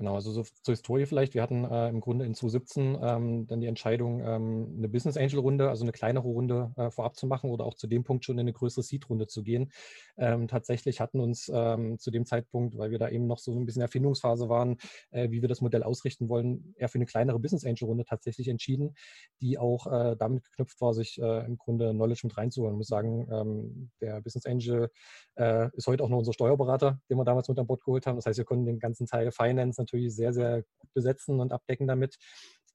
[0.00, 1.34] Genau, also so zur Historie vielleicht.
[1.34, 5.40] Wir hatten äh, im Grunde in 2017 ähm, dann die Entscheidung, ähm, eine Business Angel
[5.40, 8.36] Runde, also eine kleinere Runde äh, vorab zu machen oder auch zu dem Punkt schon
[8.36, 9.70] in eine größere Seed Runde zu gehen.
[10.16, 13.66] Ähm, tatsächlich hatten uns ähm, zu dem Zeitpunkt, weil wir da eben noch so ein
[13.66, 14.78] bisschen Erfindungsphase waren,
[15.10, 18.48] äh, wie wir das Modell ausrichten wollen, eher für eine kleinere Business Angel Runde tatsächlich
[18.48, 18.94] entschieden,
[19.42, 22.72] die auch äh, damit geknüpft war, sich äh, im Grunde Knowledge mit reinzuholen.
[22.72, 24.88] Ich muss sagen, ähm, der Business Angel
[25.34, 28.16] äh, ist heute auch noch unser Steuerberater, den wir damals mit an Bord geholt haben.
[28.16, 31.86] Das heißt, wir konnten den ganzen Teil Finance natürlich sehr, sehr gut besetzen und abdecken
[31.86, 32.16] damit.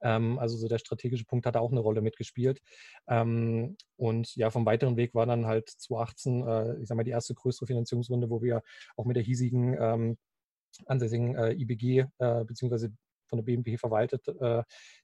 [0.01, 2.61] Ähm, also so der strategische Punkt hat auch eine Rolle mitgespielt.
[3.07, 7.11] Ähm, und ja, vom weiteren Weg war dann halt 2018, äh, ich sag mal, die
[7.11, 8.61] erste größere Finanzierungsrunde, wo wir
[8.97, 10.17] auch mit der hiesigen ähm,
[10.85, 12.91] ansässigen äh, IBG äh, beziehungsweise
[13.27, 14.63] von der BNP verwaltet, äh,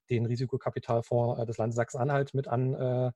[0.10, 3.12] den Risikokapitalfonds äh, des Landes Sachsen-Anhalt mit an, äh,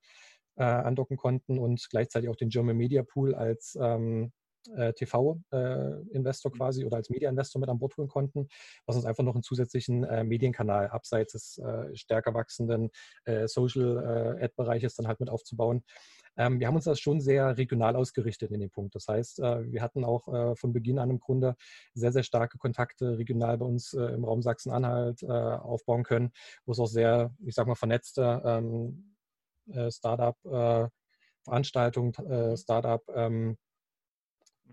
[0.64, 4.32] andocken konnten und gleichzeitig auch den German Media Pool als ähm,
[4.76, 8.48] äh, TV-Investor äh, quasi oder als Media-Investor mit an Bord holen konnten,
[8.86, 12.90] was uns einfach noch einen zusätzlichen äh, Medienkanal abseits des äh, stärker wachsenden
[13.26, 15.84] äh, Social-Ad-Bereiches dann halt mit aufzubauen.
[16.38, 18.94] Ähm, wir haben uns das schon sehr regional ausgerichtet in dem Punkt.
[18.96, 21.56] Das heißt, äh, wir hatten auch von Beginn an im Grunde
[21.94, 26.32] sehr, sehr starke Kontakte regional bei uns im Raum Sachsen-Anhalt aufbauen können,
[26.66, 29.16] wo es auch sehr, ich sag mal, vernetzte ähm,
[29.90, 32.14] Startup-Veranstaltungen,
[32.58, 33.58] Startup- ähm,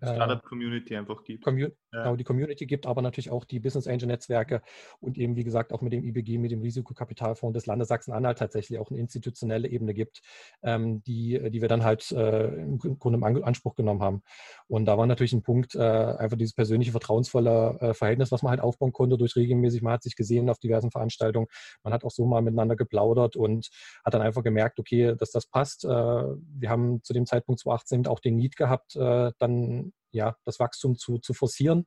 [0.03, 1.45] Startup-Community einfach gibt.
[1.45, 2.05] Commu ja.
[2.05, 4.63] Genau, die Community gibt, aber natürlich auch die Business Angel-Netzwerke
[5.01, 8.79] und eben, wie gesagt, auch mit dem IBG, mit dem Risikokapitalfonds des Landes Sachsen-Anhalt tatsächlich
[8.79, 10.23] auch eine institutionelle Ebene gibt,
[10.63, 14.23] ähm, die, die wir dann halt äh, im Grunde im Anspruch genommen haben.
[14.69, 18.51] Und da war natürlich ein Punkt, äh, einfach dieses persönliche, vertrauensvolle äh, Verhältnis, was man
[18.51, 21.49] halt aufbauen konnte durch regelmäßig, man hat sich gesehen auf diversen Veranstaltungen,
[21.83, 23.69] man hat auch so mal miteinander geplaudert und
[24.05, 25.85] hat dann einfach gemerkt, okay, dass das passt.
[25.85, 30.59] Äh, wir haben zu dem Zeitpunkt 2018 auch den Need gehabt, äh, dann ja, das
[30.61, 31.87] Wachstum zu, zu forcieren.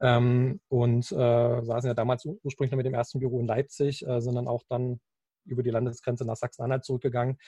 [0.00, 4.20] Ähm, und äh, saßen ja damals ursprünglich noch mit dem ersten Büro in Leipzig, äh,
[4.20, 5.00] sondern auch dann
[5.46, 7.38] über die Landesgrenze nach Sachsen-Anhalt zurückgegangen,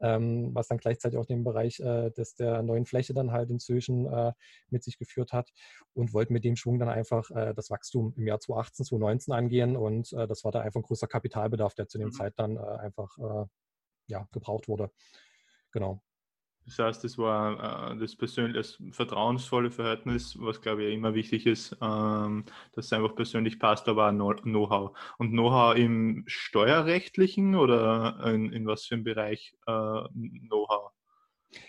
[0.00, 4.06] ähm, was dann gleichzeitig auch den Bereich äh, des, der neuen Fläche dann halt inzwischen
[4.06, 4.32] äh,
[4.68, 5.50] mit sich geführt hat
[5.94, 9.76] und wollten mit dem Schwung dann einfach äh, das Wachstum im Jahr 2018, 2019 angehen
[9.76, 12.12] und äh, das war da einfach ein großer Kapitalbedarf, der zu dem mhm.
[12.12, 13.46] Zeit dann äh, einfach äh,
[14.08, 14.90] ja, gebraucht wurde.
[15.72, 16.02] Genau.
[16.66, 21.46] Das heißt, es war äh, das persönliche, das vertrauensvolle Verhältnis, was glaube ich immer wichtig
[21.46, 24.98] ist, ähm, dass es einfach persönlich passt, aber auch Know-how.
[25.18, 29.72] Und Know-how im steuerrechtlichen oder in, in was für einem Bereich äh,
[30.12, 30.95] Know-how?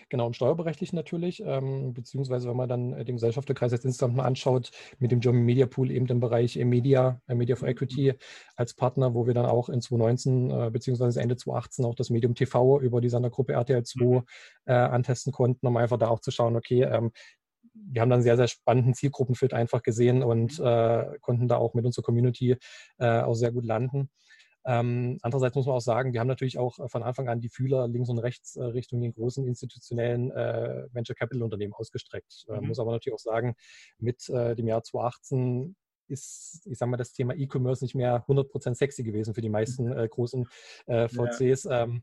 [0.08, 4.24] Genau, im Steuerberechtigten natürlich, ähm, beziehungsweise wenn man dann äh, den Gesellschafterkreis jetzt insgesamt mal
[4.24, 8.14] anschaut, mit dem German Media Pool eben den Bereich Media, äh, Media for Equity
[8.56, 12.34] als Partner, wo wir dann auch in 2019 äh, beziehungsweise Ende 2018 auch das Medium
[12.34, 14.22] TV über die Sondergruppe RTL 2 mhm.
[14.66, 17.12] äh, antesten konnten, um einfach da auch zu schauen, okay, ähm,
[17.90, 20.66] wir haben dann sehr, sehr spannenden Zielgruppenfit einfach gesehen und mhm.
[20.66, 22.56] äh, konnten da auch mit unserer Community
[22.98, 24.10] äh, auch sehr gut landen.
[24.68, 27.48] Ähm, andererseits muss man auch sagen, wir haben natürlich auch äh, von Anfang an die
[27.48, 32.44] Fühler links und rechts äh, Richtung den großen institutionellen äh, Venture Capital Unternehmen ausgestreckt.
[32.48, 32.68] Äh, mhm.
[32.68, 33.54] Muss aber natürlich auch sagen,
[33.98, 35.74] mit äh, dem Jahr 2018
[36.08, 39.86] ist, ich sage mal, das Thema E-Commerce nicht mehr 100% sexy gewesen für die meisten
[40.10, 40.46] großen
[40.86, 41.64] VCs.
[41.64, 41.84] Ja.
[41.84, 42.02] Ähm,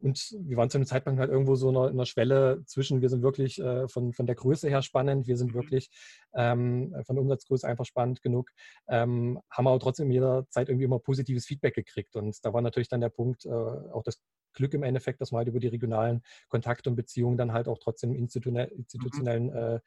[0.00, 3.22] und wir waren zu einem Zeitpunkt halt irgendwo so in einer, Schwelle zwischen, wir sind
[3.22, 5.54] wirklich äh, von, von der Größe her spannend, wir sind mhm.
[5.54, 5.90] wirklich
[6.34, 8.50] ähm, von der Umsatzgröße einfach spannend genug,
[8.88, 12.14] ähm, haben aber trotzdem jederzeit irgendwie immer positives Feedback gekriegt.
[12.16, 14.22] Und da war natürlich dann der Punkt, äh, auch das
[14.54, 17.78] Glück im Endeffekt, dass man halt über die regionalen Kontakte und Beziehungen dann halt auch
[17.78, 18.16] trotzdem mhm.
[18.16, 19.80] institutionellen äh,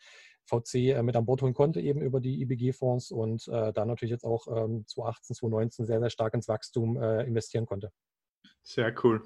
[0.45, 4.12] VC äh, mit an Bord holen konnte, eben über die IBG-Fonds und äh, da natürlich
[4.12, 7.91] jetzt auch ähm, 2018, 2019 sehr, sehr stark ins Wachstum äh, investieren konnte.
[8.63, 9.24] Sehr cool.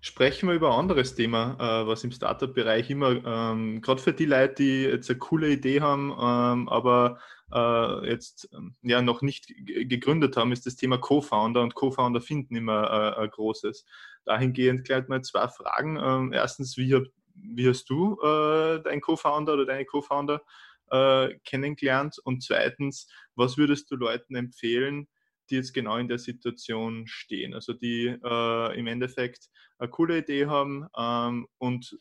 [0.00, 4.26] Sprechen wir über ein anderes Thema, äh, was im Startup-Bereich immer, ähm, gerade für die
[4.26, 7.18] Leute, die jetzt eine coole Idee haben, ähm, aber
[7.52, 12.54] äh, jetzt ähm, ja noch nicht gegründet haben, ist das Thema Co-Founder und Co-Founder finden
[12.54, 13.84] immer äh, ein großes.
[14.24, 15.98] Dahingehend gleich mal zwei Fragen.
[16.00, 16.96] Ähm, erstens, wie,
[17.34, 20.42] wie, hast du äh, deinen Co-Founder oder deine Co-Founder
[20.90, 22.18] äh, kennengelernt?
[22.22, 25.08] Und zweitens, was würdest du Leuten empfehlen,
[25.50, 27.54] die jetzt genau in der Situation stehen.
[27.54, 31.98] Also die äh, im Endeffekt eine coole Idee haben ähm, und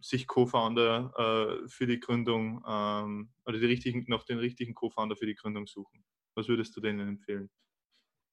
[0.00, 1.12] sich Co-Founder
[1.64, 5.66] äh, für die Gründung ähm, oder die richtigen, noch den richtigen Co-Founder für die Gründung
[5.66, 6.04] suchen.
[6.34, 7.50] Was würdest du denen empfehlen?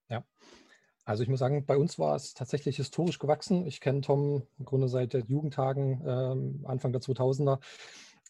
[0.10, 0.24] Ja,
[1.06, 3.66] also ich muss sagen, bei uns war es tatsächlich historisch gewachsen.
[3.66, 7.60] Ich kenne Tom im Grunde seit Jugendtagen, äh, Anfang der 2000er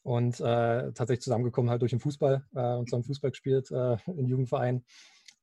[0.04, 4.28] und äh, tatsächlich zusammengekommen halt durch den Fußball äh, und zusammen Fußball gespielt äh, im
[4.28, 4.84] Jugendverein.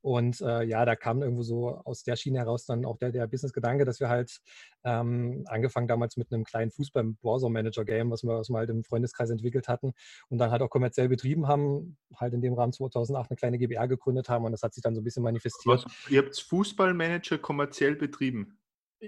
[0.02, 3.26] Und äh, ja, da kam irgendwo so aus der Schiene heraus dann auch der, der
[3.26, 4.40] Business-Gedanke, dass wir halt
[4.84, 9.68] ähm, angefangen damals mit einem kleinen Fußball-Browser-Manager-Game, was wir, was wir halt im Freundeskreis entwickelt
[9.68, 9.92] hatten
[10.28, 13.88] und dann halt auch kommerziell betrieben haben, halt in dem Rahmen 2008 eine kleine GBR
[13.88, 15.84] gegründet haben und das hat sich dann so ein bisschen manifestiert.
[15.84, 18.56] Was, ihr habt Fußballmanager kommerziell betrieben?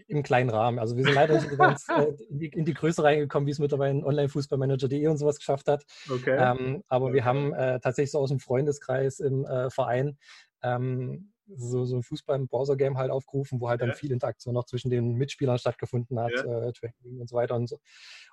[0.09, 0.79] Im kleinen Rahmen.
[0.79, 3.59] Also wir sind leider nicht ganz äh, in, die, in, die, Größe reingekommen, wie es
[3.59, 5.85] mittlerweile in Online-Fußballmanager.de und sowas geschafft hat.
[6.09, 6.35] Okay.
[6.39, 10.17] Ähm, aber wir haben äh, tatsächlich so aus dem Freundeskreis im äh, Verein
[10.63, 15.15] ähm, so, so ein Fußball-Browser-Game halt aufgerufen, wo halt dann viel Interaktion noch zwischen den
[15.15, 16.69] Mitspielern stattgefunden hat, ja.
[16.69, 17.79] äh, Training und so weiter und so.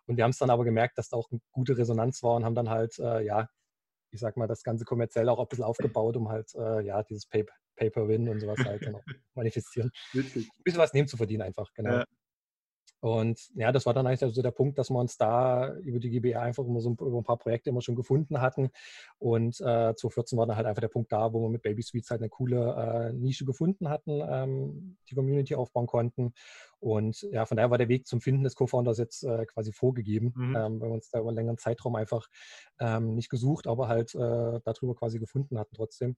[0.06, 2.46] Und wir haben es dann aber gemerkt, dass da auch eine gute Resonanz war und
[2.46, 3.50] haben dann halt, äh, ja,
[4.12, 7.28] ich sag mal, das Ganze kommerziell auch ein bisschen aufgebaut, um halt, äh, ja, dieses
[7.28, 9.04] Pay Pay-Per-Win und sowas halt dann auch
[9.36, 9.90] manifestieren.
[10.12, 10.50] Witzig.
[10.50, 12.00] Ein bisschen was nehmen zu verdienen einfach, genau.
[12.00, 12.06] Ja.
[13.02, 16.10] Und ja, das war dann eigentlich so der Punkt, dass wir uns da über die
[16.10, 18.72] GBR einfach immer so über ein paar Projekte immer schon gefunden hatten.
[19.18, 22.12] Und äh, 2014 war dann halt einfach der Punkt da, wo wir mit Baby Sweets
[22.12, 26.34] halt eine coole äh, Nische gefunden hatten, ähm, die Community aufbauen konnten.
[26.80, 30.34] Und ja, von daher war der Weg zum Finden des Co-Founders jetzt äh, quasi vorgegeben,
[30.36, 30.56] mhm.
[30.56, 32.28] ähm, weil wir uns da über einen längeren Zeitraum einfach
[32.80, 36.16] ähm, nicht gesucht, aber halt äh, darüber quasi gefunden hatten trotzdem.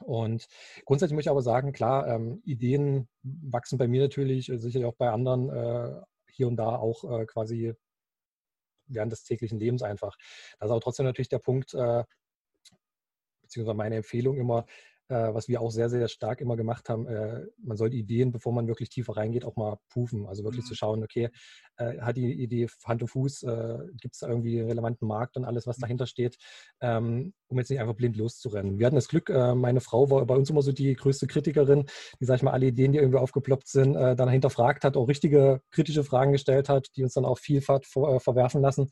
[0.00, 0.46] Und
[0.84, 4.96] grundsätzlich muss ich aber sagen, klar, ähm, Ideen wachsen bei mir natürlich, äh, sicherlich auch
[4.96, 7.74] bei anderen äh, hier und da auch äh, quasi
[8.86, 10.16] während des täglichen Lebens einfach.
[10.58, 12.04] Das ist aber trotzdem natürlich der Punkt, äh,
[13.42, 14.66] beziehungsweise meine Empfehlung immer,
[15.08, 18.52] was wir auch sehr, sehr stark immer gemacht haben, äh, man soll die Ideen, bevor
[18.52, 20.26] man wirklich tiefer reingeht, auch mal prüfen.
[20.26, 20.68] Also wirklich mhm.
[20.68, 21.28] zu schauen, okay,
[21.76, 23.40] äh, hat die Idee Hand und Fuß,
[24.00, 25.82] gibt es da irgendwie einen relevanten Markt und alles, was mhm.
[25.82, 26.36] dahinter steht,
[26.80, 28.78] ähm, um jetzt nicht einfach blind loszurennen.
[28.78, 31.84] Wir hatten das Glück, meine Frau war bei uns immer so die größte Kritikerin,
[32.20, 35.60] die, sag ich mal, alle Ideen, die irgendwie aufgeploppt sind, dann hinterfragt hat, auch richtige
[35.70, 38.88] kritische Fragen gestellt hat, die uns dann auch Vielfalt verwerfen lassen.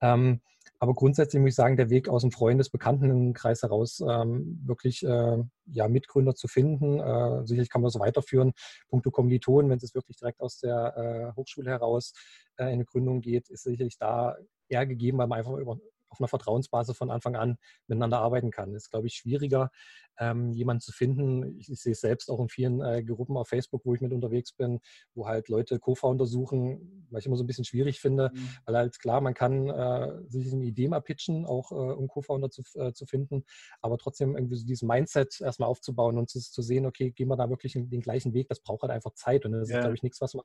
[0.00, 0.40] Ähm,
[0.78, 5.88] aber grundsätzlich muss ich sagen, der Weg aus dem Freundes-Bekanntenkreis heraus, ähm, wirklich äh, ja,
[5.88, 7.00] Mitgründer zu finden.
[7.00, 8.52] Äh, sicherlich kann man das weiterführen.
[8.88, 12.12] Punkto Kommilitonen, wenn es wirklich direkt aus der äh, Hochschule heraus
[12.56, 14.36] äh, in eine Gründung geht, ist sicherlich da
[14.68, 15.78] eher gegeben, weil man einfach über,
[16.08, 18.74] auf einer Vertrauensbasis von Anfang an miteinander arbeiten kann.
[18.74, 19.70] Es ist, glaube ich, schwieriger,
[20.18, 21.58] ähm, jemanden zu finden.
[21.58, 24.12] Ich, ich, sehe es selbst auch in vielen äh, Gruppen auf Facebook, wo ich mit
[24.12, 24.80] unterwegs bin,
[25.14, 28.48] wo halt Leute Co-Founder suchen, was ich immer so ein bisschen schwierig finde, mhm.
[28.64, 32.50] weil halt klar, man kann äh, sich eine Idee mal pitchen, auch äh, um Co-Founder
[32.50, 33.44] zu, äh, zu finden,
[33.80, 37.36] aber trotzdem irgendwie so dieses Mindset erstmal aufzubauen und zu, zu sehen, okay, gehen wir
[37.36, 39.76] da wirklich den gleichen Weg, das braucht halt einfach Zeit und das ja.
[39.76, 40.44] ist, glaube ich, nichts, was man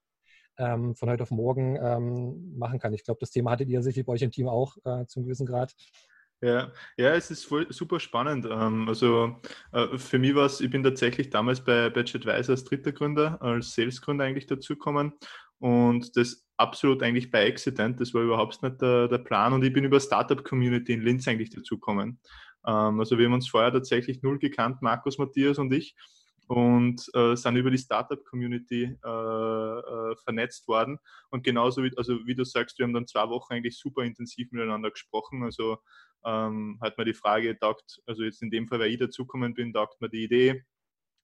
[0.58, 2.94] ähm, von heute auf morgen ähm, machen kann.
[2.94, 5.46] Ich glaube, das Thema hattet ihr sicherlich bei euch im Team auch äh, zum gewissen
[5.46, 5.74] Grad.
[6.44, 8.48] Ja, ja, es ist voll, super spannend.
[8.50, 9.40] Ähm, also
[9.74, 13.40] äh, für mich war es, ich bin tatsächlich damals bei Batch Advisor als dritter Gründer,
[13.42, 15.14] als Salesgründer eigentlich dazugekommen
[15.60, 19.72] und das absolut eigentlich bei Accident, das war überhaupt nicht der, der Plan und ich
[19.72, 22.20] bin über Startup Community in Linz eigentlich dazugekommen.
[22.66, 25.96] Ähm, also wir haben uns vorher tatsächlich null gekannt, Markus, Matthias und ich
[26.52, 31.00] und äh, sind über die Startup-Community äh, äh, vernetzt worden.
[31.30, 34.52] Und genauso wie, also wie du sagst, wir haben dann zwei Wochen eigentlich super intensiv
[34.52, 35.44] miteinander gesprochen.
[35.44, 35.78] Also
[36.26, 39.72] ähm, hat mir die Frage taugt, also jetzt in dem Fall, weil ich dazugekommen bin,
[39.72, 40.66] taugt mir die Idee,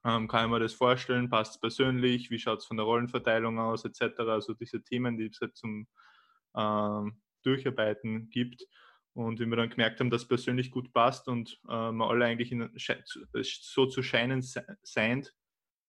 [0.05, 3.59] ähm, kann ich mir das vorstellen, passt es persönlich, wie schaut es von der Rollenverteilung
[3.59, 4.19] aus, etc.
[4.19, 5.87] Also diese Themen, die es halt zum
[6.55, 8.65] ähm, Durcharbeiten gibt.
[9.17, 12.25] Und wie wir dann gemerkt haben, dass es persönlich gut passt und äh, wir alle
[12.25, 12.69] eigentlich in,
[13.41, 15.33] so zu scheinen seid,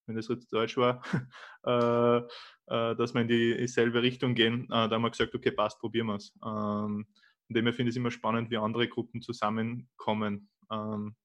[0.07, 1.03] wenn das jetzt Deutsch war,
[1.63, 5.79] äh, äh, dass wir in dieselbe Richtung gehen, äh, da haben wir gesagt, okay, passt,
[5.79, 6.35] probieren wir es.
[6.43, 7.05] Ähm,
[7.47, 10.49] und dem finde ich es immer spannend, wie andere Gruppen zusammenkommen.
[10.71, 11.15] Ähm,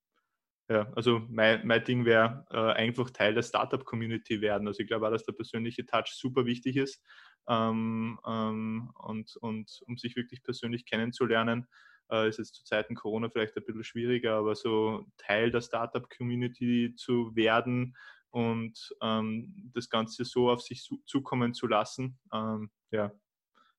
[0.68, 4.68] ja, also mein, mein Ding wäre äh, einfach Teil der Startup-Community werden.
[4.68, 7.02] Also ich glaube auch, dass der persönliche Touch super wichtig ist
[7.48, 11.66] ähm, ähm, und, und um sich wirklich persönlich kennenzulernen.
[12.10, 16.94] Äh, ist jetzt zu Zeiten Corona vielleicht ein bisschen schwieriger, aber so Teil der Startup-Community
[16.96, 17.96] zu werden
[18.30, 23.12] und ähm, das Ganze so auf sich zukommen zu lassen, ähm, ja,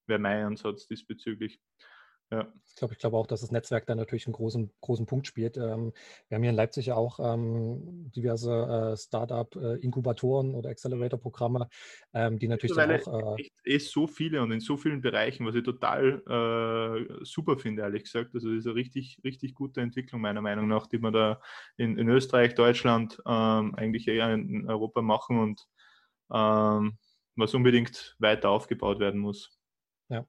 [0.08, 1.60] wäre mein Ansatz diesbezüglich.
[2.36, 2.54] Ja.
[2.68, 5.56] Ich glaube ich glaube auch, dass das Netzwerk da natürlich einen großen, großen Punkt spielt.
[5.56, 5.94] Ähm,
[6.28, 11.70] wir haben hier in Leipzig ja auch ähm, diverse äh, Startup-Inkubatoren äh, oder Accelerator-Programme,
[12.14, 13.38] ähm, die natürlich dann auch.
[13.38, 17.58] Äh, echt, eh so viele und in so vielen Bereichen, was ich total äh, super
[17.58, 18.36] finde, ehrlich gesagt.
[18.36, 21.40] Also, das ist eine richtig, richtig gute Entwicklung, meiner Meinung nach, die wir da
[21.78, 25.66] in, in Österreich, Deutschland, ähm, eigentlich eher in Europa machen und
[26.34, 26.98] ähm,
[27.38, 29.58] was unbedingt weiter aufgebaut werden muss.
[30.10, 30.26] Ja.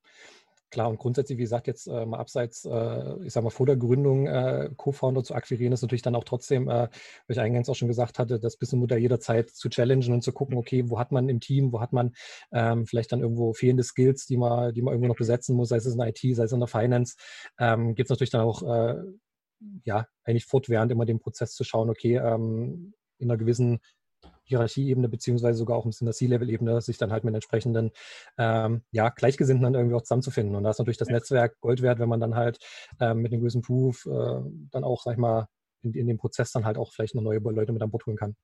[0.76, 3.78] Klar, und grundsätzlich, wie gesagt, jetzt äh, mal abseits, äh, ich sag mal, vor der
[3.78, 6.90] Gründung äh, Co-Founder zu akquirieren, ist natürlich dann auch trotzdem, äh,
[7.26, 10.58] wie ich eingangs auch schon gesagt hatte, das Businessmodell jederzeit zu challengen und zu gucken,
[10.58, 12.14] okay, wo hat man im Team, wo hat man
[12.52, 15.76] ähm, vielleicht dann irgendwo fehlende Skills, die man, die man irgendwo noch besetzen muss, sei
[15.76, 17.16] es in der IT, sei es in der Finance,
[17.58, 18.96] ähm, gibt es natürlich dann auch, äh,
[19.84, 23.80] ja, eigentlich fortwährend immer den Prozess zu schauen, okay, ähm, in einer gewissen
[24.46, 27.90] Hierarchieebene beziehungsweise sogar auch ein bisschen der C-Level-Ebene, sich dann halt mit entsprechenden
[28.38, 30.56] ähm, ja, Gleichgesinnten dann irgendwie auch zusammenzufinden.
[30.56, 32.58] Und da ist natürlich das Netzwerk Gold wert, wenn man dann halt
[33.00, 35.46] ähm, mit dem gewissen Proof äh, dann auch, sag ich mal,
[35.82, 38.16] in, in dem Prozess dann halt auch vielleicht noch neue Leute mit an Bord holen
[38.16, 38.36] kann.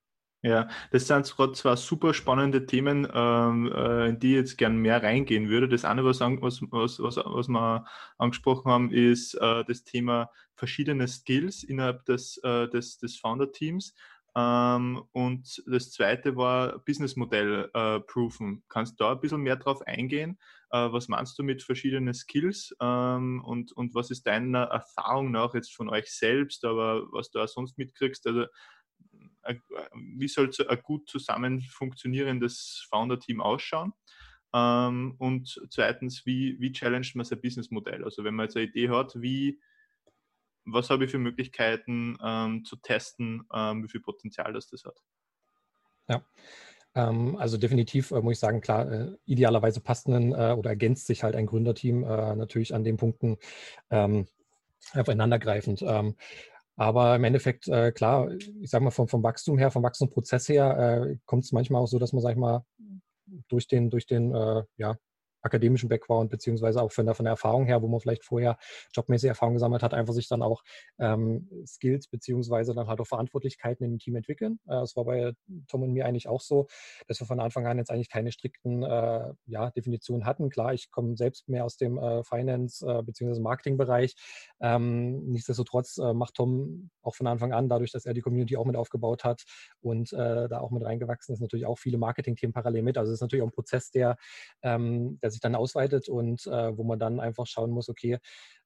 [0.45, 5.01] Ja, das sind zwar super spannende Themen, ähm, äh, in die ich jetzt gern mehr
[5.01, 5.69] reingehen würde.
[5.69, 7.85] Das eine, was, was, was, was wir
[8.17, 13.93] angesprochen haben, ist äh, das Thema verschiedene Skills innerhalb des, äh, des, des Founder-Teams.
[14.35, 18.63] Ähm, und das zweite war Businessmodell äh, proofen.
[18.67, 20.39] Kannst du da ein bisschen mehr drauf eingehen?
[20.71, 25.53] Äh, was meinst du mit verschiedenen Skills ähm, und, und was ist deiner Erfahrung nach
[25.53, 28.25] jetzt von euch selbst, aber was du auch sonst mitkriegst?
[28.25, 28.45] Also
[29.93, 33.93] wie soll ein gut zusammen funktionierendes Founder-Team ausschauen?
[34.53, 38.03] Ähm, und zweitens, wie, wie challenged man sein Businessmodell?
[38.03, 39.59] Also wenn man jetzt eine Idee hat, wie,
[40.65, 44.97] was habe ich für Möglichkeiten ähm, zu testen, ähm, wie viel Potenzial das das hat?
[46.07, 46.25] Ja,
[46.95, 51.07] ähm, also definitiv äh, muss ich sagen, klar, äh, idealerweise passt ein äh, oder ergänzt
[51.07, 53.37] sich halt ein Gründerteam natürlich an den Punkten
[53.89, 54.27] ähm,
[54.93, 55.81] aufeinandergreifend.
[55.81, 56.15] Ähm,
[56.75, 61.43] aber im Endeffekt, klar, ich sage mal, vom, vom Wachstum her, vom Wachstumsprozess her, kommt
[61.43, 62.65] es manchmal auch so, dass man, sag ich mal,
[63.47, 64.31] durch den, durch den
[64.77, 64.97] ja,
[65.43, 68.57] akademischen Background, beziehungsweise auch von der, von der Erfahrung her, wo man vielleicht vorher
[68.93, 70.63] jobmäßig Erfahrung gesammelt hat, einfach sich dann auch
[70.99, 74.59] ähm, Skills, beziehungsweise dann halt auch Verantwortlichkeiten im Team entwickeln.
[74.65, 75.33] Äh, das war bei
[75.67, 76.67] Tom und mir eigentlich auch so,
[77.07, 80.49] dass wir von Anfang an jetzt eigentlich keine strikten äh, ja, Definitionen hatten.
[80.49, 83.39] Klar, ich komme selbst mehr aus dem äh, Finance- äh, bzw.
[83.39, 84.15] Marketingbereich.
[84.61, 88.65] Ähm, nichtsdestotrotz äh, macht Tom auch von Anfang an, dadurch, dass er die Community auch
[88.65, 89.43] mit aufgebaut hat
[89.81, 92.97] und äh, da auch mit reingewachsen ist, natürlich auch viele Marketing-Themen parallel mit.
[92.97, 94.17] Also es ist natürlich auch ein Prozess, der,
[94.61, 98.17] ähm, der sich dann ausweitet und äh, wo man dann einfach schauen muss, okay,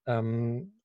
[0.06, 0.82] ähm,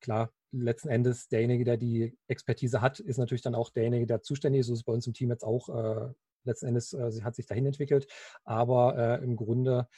[0.00, 4.60] klar, letzten Endes derjenige, der die Expertise hat, ist natürlich dann auch derjenige, der zuständig
[4.60, 4.66] ist.
[4.68, 6.12] So ist es bei uns im Team jetzt auch äh,
[6.44, 8.06] letzten Endes, äh, hat sich dahin entwickelt.
[8.44, 9.88] Aber äh, im Grunde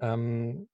[0.00, 0.68] ähm,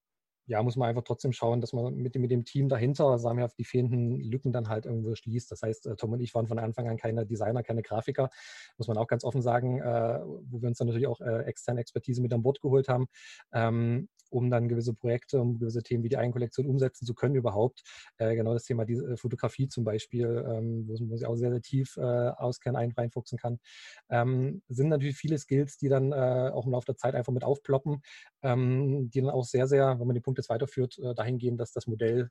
[0.51, 3.49] ja, muss man einfach trotzdem schauen, dass man mit, mit dem Team dahinter, sagen wir,
[3.57, 5.49] die fehlenden Lücken dann halt irgendwo schließt.
[5.53, 8.31] Das heißt, äh, Tom und ich waren von Anfang an keine Designer, keine Grafiker,
[8.77, 11.81] muss man auch ganz offen sagen, äh, wo wir uns dann natürlich auch äh, externe
[11.81, 13.07] Expertise mit an Bord geholt haben,
[13.53, 17.83] ähm, um dann gewisse Projekte, um gewisse Themen wie die Eigenkollektion umsetzen zu können überhaupt.
[18.19, 21.51] Äh, genau das Thema die äh, Fotografie zum Beispiel, ähm, wo man sich auch sehr,
[21.51, 23.61] sehr tief äh, auskennen, ein, reinfuchsen kann.
[24.09, 28.03] Ähm, sind natürlich viele Skills, die dann auch im Laufe der Zeit einfach mit aufploppen,
[28.43, 31.73] ähm, die dann auch sehr, sehr, wenn man die Punkte jetzt weiterführt, äh, dahingehend, dass
[31.73, 32.31] das Modell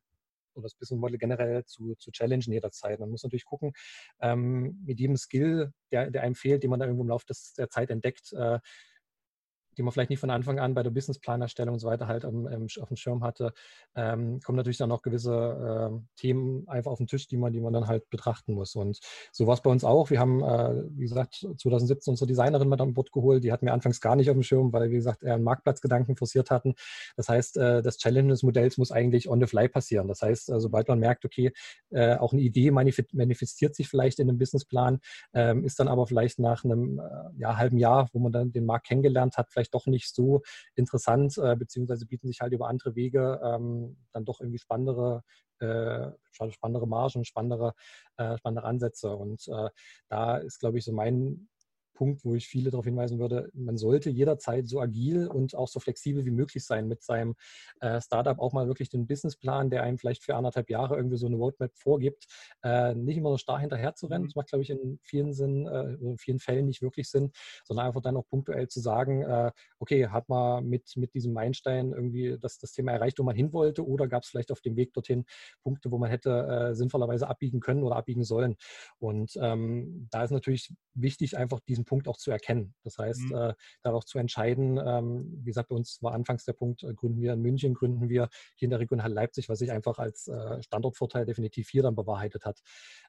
[0.56, 3.00] oder das Business Model generell zu, zu challengen jederzeit.
[3.00, 3.74] Man muss natürlich gucken,
[4.19, 7.54] ähm, mit jedem Skill, der, der einem fehlt, den man da irgendwo im Laufe des,
[7.54, 8.60] der Zeit entdeckt, äh,
[9.80, 12.46] die man vielleicht nicht von Anfang an bei der Businessplanerstellung und so weiter halt am,
[12.46, 13.54] auf dem Schirm hatte,
[13.96, 17.62] ähm, kommen natürlich dann noch gewisse äh, Themen einfach auf den Tisch, die man, die
[17.62, 18.76] man dann halt betrachten muss.
[18.76, 19.00] Und
[19.32, 20.10] so war es bei uns auch.
[20.10, 23.44] Wir haben, äh, wie gesagt, 2017 unsere Designerin mal an Bord geholt.
[23.46, 26.18] Die hatten wir anfangs gar nicht auf dem Schirm, weil, wie gesagt, eher einen Marktplatzgedanken
[26.18, 26.76] forciert hatten.
[27.15, 30.10] Das heißt, äh, das Challenge des Modells muss eigentlich on the fly passieren.
[30.10, 31.54] Das heißt, äh, sobald man merkt, okay,
[31.92, 35.00] äh, auch eine Idee manifestiert sich vielleicht in einem Businessplan,
[35.34, 37.04] ähm, ist dann aber vielleicht nach einem äh,
[37.39, 40.42] ja, halben Jahr, wo man dann den Markt kennengelernt hat, vielleicht doch nicht so
[40.76, 45.24] interessant, äh, beziehungsweise bieten sich halt über andere Wege ähm, dann doch irgendwie spannendere,
[45.60, 47.74] äh, spannendere Margen, spannendere,
[48.18, 49.16] äh, spannendere Ansätze.
[49.16, 49.70] Und äh,
[50.08, 51.50] da ist, glaube ich, so mein
[52.00, 55.82] Punkt, wo ich viele darauf hinweisen würde, man sollte jederzeit so agil und auch so
[55.82, 57.36] flexibel wie möglich sein mit seinem
[57.82, 61.28] äh, Startup, auch mal wirklich den Businessplan, der einem vielleicht für anderthalb Jahre irgendwie so
[61.28, 62.28] eine Roadmap vorgibt,
[62.64, 64.24] äh, nicht immer nur starr hinterher zu rennen.
[64.24, 64.28] Mhm.
[64.28, 67.34] Das macht, glaube ich, in vielen Sinn, äh, in vielen Fällen nicht wirklich Sinn,
[67.66, 71.92] sondern einfach dann auch punktuell zu sagen, äh, okay, hat man mit, mit diesem Meilenstein
[71.92, 74.78] irgendwie das, das Thema erreicht, wo man hin wollte, oder gab es vielleicht auf dem
[74.78, 75.26] Weg dorthin
[75.64, 78.56] Punkte, wo man hätte äh, sinnvollerweise abbiegen können oder abbiegen sollen.
[79.00, 82.75] Und ähm, da ist natürlich wichtig, einfach diesen Punkt auch zu erkennen.
[82.84, 83.36] Das heißt, mhm.
[83.36, 87.19] äh, darauf zu entscheiden, ähm, wie gesagt, bei uns war anfangs der Punkt, äh, gründen
[87.19, 90.28] wir in München, gründen wir hier in der Region Halle Leipzig, was sich einfach als
[90.28, 92.62] äh, Standortvorteil definitiv hier dann bewahrheitet hat,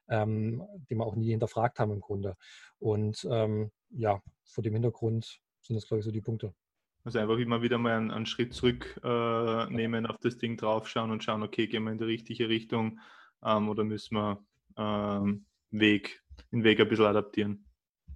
[0.09, 2.35] ähm, den wir auch nie hinterfragt haben im Grunde.
[2.79, 6.53] Und ähm, ja, vor dem Hintergrund sind das, glaube ich, so die Punkte.
[7.03, 11.23] Also einfach immer wieder mal einen, einen Schritt zurücknehmen, äh, auf das Ding draufschauen und
[11.23, 12.99] schauen, okay, gehen wir in die richtige Richtung
[13.43, 14.43] ähm, oder müssen wir
[14.77, 17.65] ähm, Weg, den Weg ein bisschen adaptieren.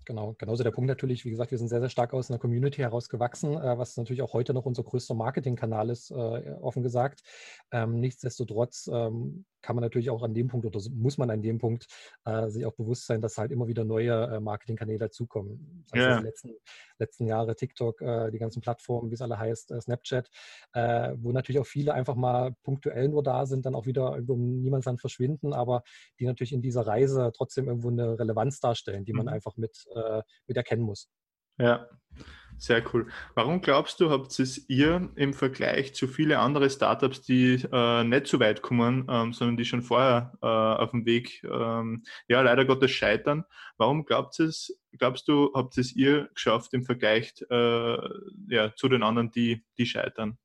[0.06, 2.82] Genau, genauso der Punkt natürlich, wie gesagt, wir sind sehr, sehr stark aus einer Community
[2.82, 6.16] herausgewachsen, äh, was natürlich auch heute noch unser größter Marketingkanal ist, äh,
[6.62, 7.24] offen gesagt.
[7.72, 11.58] Ähm, nichtsdestotrotz ähm, kann man natürlich auch an dem Punkt oder muss man an dem
[11.58, 11.88] Punkt
[12.26, 15.86] äh, sich auch bewusst sein, dass halt immer wieder neue äh, Marketingkanäle dazukommen.
[15.92, 16.20] Heißt, ja.
[16.20, 16.52] die letzten,
[17.00, 20.30] letzten Jahre TikTok, äh, die ganzen Plattformen, wie es alle heißt, äh, Snapchat,
[20.74, 24.34] äh, wo natürlich auch viele einfach mal punktuell nur da sind, dann auch wieder irgendwo
[24.34, 25.82] um Niemandsland verschwinden, aber
[26.20, 29.34] die natürlich in dieser Reise trotzdem irgendwo eine Relevanz darstellen, die man mhm.
[29.34, 31.10] einfach mit, äh, mit erkennen muss.
[31.58, 31.88] Ja,
[32.58, 33.08] sehr cool.
[33.34, 38.28] Warum glaubst du, habt es ihr im Vergleich zu vielen anderen Startups, die äh, nicht
[38.28, 42.66] so weit kommen, ähm, sondern die schon vorher äh, auf dem Weg, ähm, ja, leider
[42.66, 43.46] Gottes scheitern,
[43.78, 47.98] warum glaubt es, glaubst du, habt es ihr geschafft im Vergleich äh,
[48.50, 50.38] ja, zu den anderen, die, die scheitern?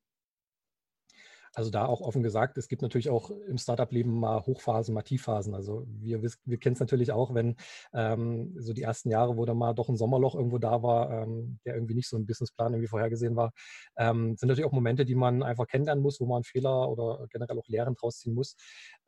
[1.55, 5.55] Also da auch offen gesagt, es gibt natürlich auch im Startup-Leben mal Hochphasen, mal Tiefphasen.
[5.55, 7.57] Also wir, wir kennen es natürlich auch, wenn
[7.93, 11.59] ähm, so die ersten Jahre, wo da mal doch ein Sommerloch irgendwo da war, ähm,
[11.65, 13.53] der irgendwie nicht so im Businessplan irgendwie vorhergesehen war,
[13.97, 17.59] ähm, sind natürlich auch Momente, die man einfach kennenlernen muss, wo man Fehler oder generell
[17.59, 18.55] auch Lehren draus ziehen muss.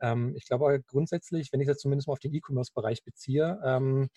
[0.01, 4.09] Ähm, ich glaube grundsätzlich, wenn ich das zumindest mal auf den E-Commerce-Bereich beziehe, ähm,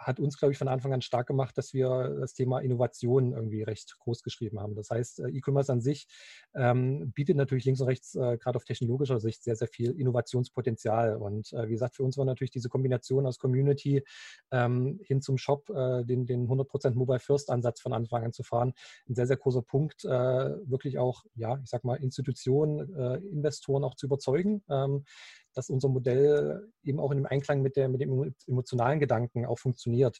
[0.00, 3.62] hat uns, glaube ich, von Anfang an stark gemacht, dass wir das Thema Innovation irgendwie
[3.62, 4.74] recht groß geschrieben haben.
[4.74, 6.08] Das heißt, äh, E-Commerce an sich
[6.54, 11.16] ähm, bietet natürlich links und rechts, äh, gerade auf technologischer Sicht, sehr, sehr viel Innovationspotenzial.
[11.16, 14.02] Und äh, wie gesagt, für uns war natürlich diese Kombination aus Community
[14.50, 18.42] ähm, hin zum Shop, äh, den, den 100% Mobile First Ansatz von Anfang an zu
[18.42, 18.72] fahren,
[19.08, 23.84] ein sehr, sehr großer Punkt, äh, wirklich auch, ja, ich sag mal, Institutionen, äh, Investoren
[23.84, 24.62] auch zu überzeugen.
[24.70, 25.04] Ähm,
[25.54, 29.58] dass unser Modell eben auch in dem Einklang mit, der, mit dem emotionalen Gedanken auch
[29.58, 30.18] funktioniert.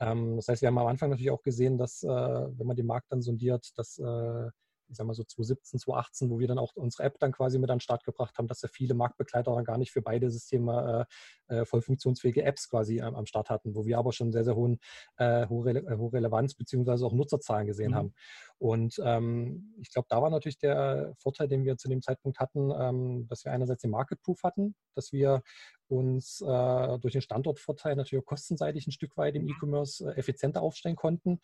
[0.00, 2.86] Ähm, das heißt, wir haben am Anfang natürlich auch gesehen, dass, äh, wenn man den
[2.86, 4.50] Markt dann sondiert, dass äh,
[4.90, 7.70] ich sag mal so 2017, 2018, wo wir dann auch unsere App dann quasi mit
[7.70, 11.06] an den Start gebracht haben, dass ja viele Marktbegleiter gar nicht für beide Systeme
[11.48, 14.44] äh, äh voll funktionsfähige Apps quasi ähm, am Start hatten, wo wir aber schon sehr,
[14.44, 14.80] sehr hohen,
[15.16, 17.96] äh, hohe, Rele äh, hohe, Relevanz beziehungsweise auch Nutzerzahlen gesehen mhm.
[17.96, 18.14] haben.
[18.58, 22.70] Und ähm, ich glaube, da war natürlich der Vorteil, den wir zu dem Zeitpunkt hatten,
[22.76, 25.42] ähm, dass wir einerseits den Market Proof hatten, dass wir
[25.88, 29.48] uns äh, durch den Standortvorteil natürlich kostenseitig ein Stück weit im.
[29.50, 31.40] E-Commerce äh, effizienter aufstellen konnten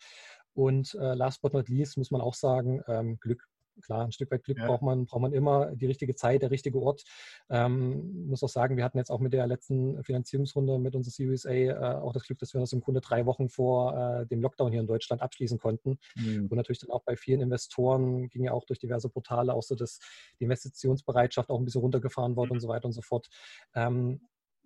[0.57, 3.47] und äh, last but not least muss man auch sagen, ähm, Glück.
[3.83, 4.65] Klar, ein Stück weit Glück ja.
[4.65, 7.03] braucht, man, braucht man immer, die richtige Zeit, der richtige Ort.
[7.47, 11.45] Ähm, muss auch sagen, wir hatten jetzt auch mit der letzten Finanzierungsrunde mit unserer Series
[11.45, 14.41] A äh, auch das Glück, dass wir das im Grunde drei Wochen vor äh, dem
[14.41, 15.99] Lockdown hier in Deutschland abschließen konnten.
[16.15, 16.47] Mhm.
[16.49, 19.75] Und natürlich dann auch bei vielen Investoren ging ja auch durch diverse Portale auch so,
[19.75, 19.99] dass
[20.39, 22.53] die Investitionsbereitschaft auch ein bisschen runtergefahren wurde mhm.
[22.53, 23.27] und so weiter und so fort.
[23.75, 24.21] Ähm,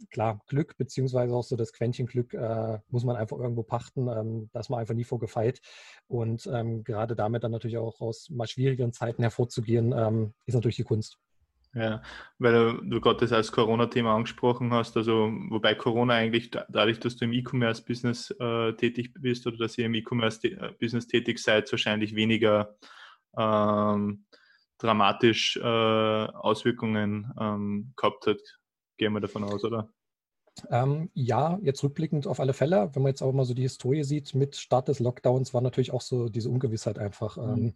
[0.10, 4.08] klar, Glück, beziehungsweise auch so das Quäntchen Glück äh, muss man einfach irgendwo pachten.
[4.08, 5.62] Ähm, da ist man einfach nie vorgefeit.
[6.08, 10.78] Und ähm, gerade damit dann natürlich auch aus mal schwierigeren Zeiten hervorzugehen, ähm, ist natürlich
[10.78, 11.18] die Kunst.
[11.74, 12.02] Ja,
[12.38, 17.24] weil du gerade das als Corona-Thema angesprochen hast, also wobei Corona eigentlich dadurch, dass du
[17.24, 22.76] im E-Commerce-Business äh, tätig bist oder dass ihr im E-Commerce-Business tätig seid, wahrscheinlich weniger
[23.38, 24.26] ähm,
[24.80, 28.61] dramatisch äh, Auswirkungen ähm, gehabt hat
[29.02, 29.90] Gehen wir davon aus, oder?
[30.70, 34.04] Ähm, ja, jetzt rückblickend auf alle Fälle, wenn man jetzt auch mal so die Historie
[34.04, 37.74] sieht, mit Start des Lockdowns war natürlich auch so diese Ungewissheit einfach ähm, mhm.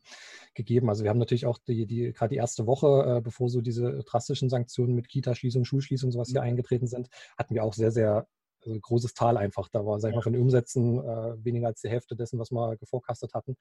[0.53, 0.88] gegeben.
[0.88, 4.03] Also wir haben natürlich auch die, die gerade die erste Woche, äh, bevor so diese
[4.03, 6.34] drastischen Sanktionen mit Kita-Schließung, Schulschließung, sowas mhm.
[6.34, 7.09] hier eingetreten sind,
[7.39, 8.28] hatten wir auch sehr, sehr
[8.66, 9.70] also großes Tal einfach.
[9.70, 12.51] Da war, sag ich mal, von den Umsätzen äh, weniger als die Hälfte dessen, was
[12.51, 13.55] wir geforecastet hatten.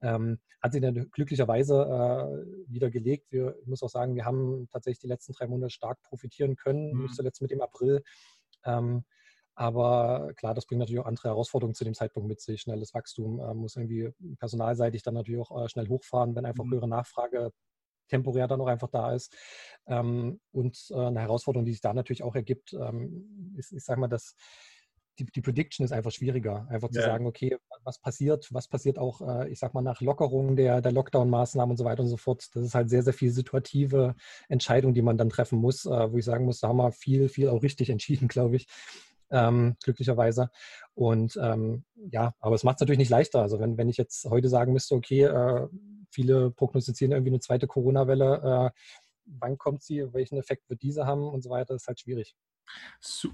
[0.00, 3.30] Ähm, hat sich dann glücklicherweise äh, wieder gelegt.
[3.30, 6.92] Wir, ich muss auch sagen, wir haben tatsächlich die letzten drei Monate stark profitieren können,
[6.92, 7.02] mhm.
[7.02, 8.02] nicht zuletzt mit dem April.
[8.64, 9.04] Ähm,
[9.54, 12.62] aber klar, das bringt natürlich auch andere Herausforderungen zu dem Zeitpunkt mit sich.
[12.62, 16.72] Schnelles Wachstum äh, muss irgendwie personalseitig dann natürlich auch äh, schnell hochfahren, wenn einfach mhm.
[16.72, 17.52] höhere Nachfrage
[18.08, 19.34] temporär dann auch einfach da ist.
[19.86, 24.00] Ähm, und äh, eine Herausforderung, die sich da natürlich auch ergibt, ähm, ist, ich sage
[24.00, 24.36] mal, dass
[25.18, 26.66] die, die, Prediction ist einfach schwieriger.
[26.70, 27.06] Einfach zu ja.
[27.06, 30.92] sagen, okay, was passiert, was passiert auch, äh, ich sag mal, nach Lockerung der, der
[30.92, 32.48] Lockdown-Maßnahmen und so weiter und so fort.
[32.54, 34.14] Das ist halt sehr, sehr viel situative
[34.48, 37.28] Entscheidung, die man dann treffen muss, äh, wo ich sagen muss, da haben wir viel,
[37.28, 38.66] viel auch richtig entschieden, glaube ich.
[39.30, 40.50] Ähm, glücklicherweise.
[40.94, 43.40] Und ähm, ja, aber es macht es natürlich nicht leichter.
[43.40, 45.68] Also wenn, wenn ich jetzt heute sagen müsste, okay, äh,
[46.12, 48.72] viele prognostizieren irgendwie eine zweite Corona-Welle.
[48.74, 48.80] Äh,
[49.24, 50.12] wann kommt sie?
[50.12, 51.74] Welchen Effekt wird diese haben und so weiter?
[51.74, 52.34] Das ist halt schwierig.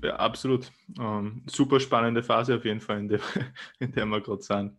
[0.03, 0.73] Ja, absolut.
[0.99, 3.21] Ähm, super spannende Phase auf jeden Fall, in der,
[3.79, 4.79] in der wir gerade sind.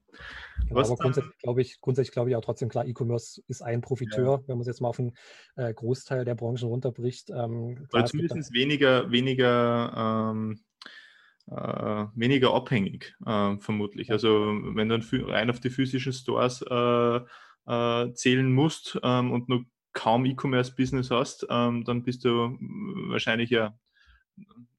[0.67, 4.39] Genau, aber grundsätzlich glaube ich, grundsätzlich glaube ich auch trotzdem klar, E-Commerce ist ein Profiteur,
[4.41, 4.47] ja.
[4.47, 5.15] wenn man es jetzt mal auf einen
[5.55, 7.29] äh, Großteil der Branchen runterbricht.
[7.29, 10.59] Ähm, klar, zumindest weniger, weniger ähm,
[11.47, 14.11] äh, weniger abhängig, äh, vermutlich.
[14.11, 14.29] Also
[14.75, 17.19] wenn du rein auf die physischen Stores äh,
[17.69, 19.63] äh, zählen musst ähm, und nur
[19.93, 22.57] kaum E-Commerce-Business hast, ähm, dann bist du
[23.09, 23.77] wahrscheinlich ja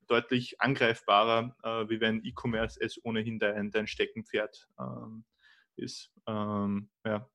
[0.08, 5.24] deutlich angreifbarer, äh, wie wenn E-Commerce es ohnehin dein, dein Steckenpferd ähm,
[5.76, 6.10] ist.
[6.26, 7.28] Ähm, ja.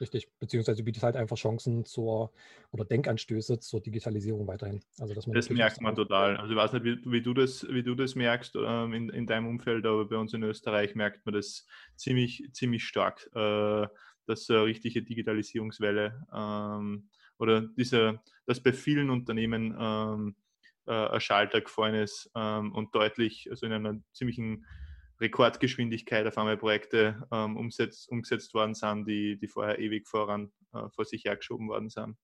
[0.00, 2.32] Richtig, beziehungsweise bietet halt einfach Chancen zur
[2.72, 4.82] oder Denkanstöße zur Digitalisierung weiterhin.
[4.98, 6.36] Also dass man das merkt man total.
[6.36, 9.26] Also ich weiß nicht, wie, wie, du, das, wie du das merkst ähm, in, in
[9.26, 11.64] deinem Umfeld, aber bei uns in Österreich merkt man das
[11.94, 13.30] ziemlich, ziemlich stark.
[13.34, 13.86] Äh,
[14.26, 17.08] dass eine richtige Digitalisierungswelle ähm,
[17.38, 20.36] oder dieser, dass bei vielen Unternehmen ähm,
[20.86, 24.66] äh, ein Schalter gefallen ist ähm, und deutlich, also in einer ziemlichen
[25.20, 30.88] Rekordgeschwindigkeit auf einmal Projekte ähm, umsetzt, umgesetzt worden sind, die, die vorher ewig voran äh,
[30.90, 32.16] vor sich hergeschoben worden sind.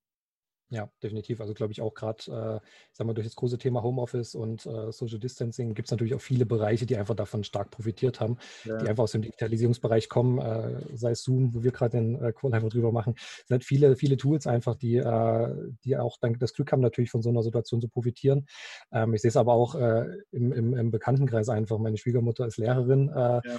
[0.70, 1.40] Ja, definitiv.
[1.40, 2.60] Also glaube ich auch gerade, äh,
[2.92, 6.20] sagen wir, durch das große Thema Homeoffice und äh, Social Distancing gibt es natürlich auch
[6.20, 8.78] viele Bereiche, die einfach davon stark profitiert haben, ja.
[8.78, 12.32] die einfach aus dem Digitalisierungsbereich kommen, äh, sei es Zoom, wo wir gerade den äh,
[12.32, 13.14] Call einfach drüber machen.
[13.16, 16.82] Es sind halt viele, viele Tools einfach, die, äh, die auch dann das Glück haben,
[16.82, 18.46] natürlich von so einer Situation zu profitieren.
[18.92, 21.78] Ähm, ich sehe es aber auch äh, im, im, im, Bekanntenkreis einfach.
[21.78, 23.08] Meine Schwiegermutter ist Lehrerin.
[23.08, 23.58] Äh, ja.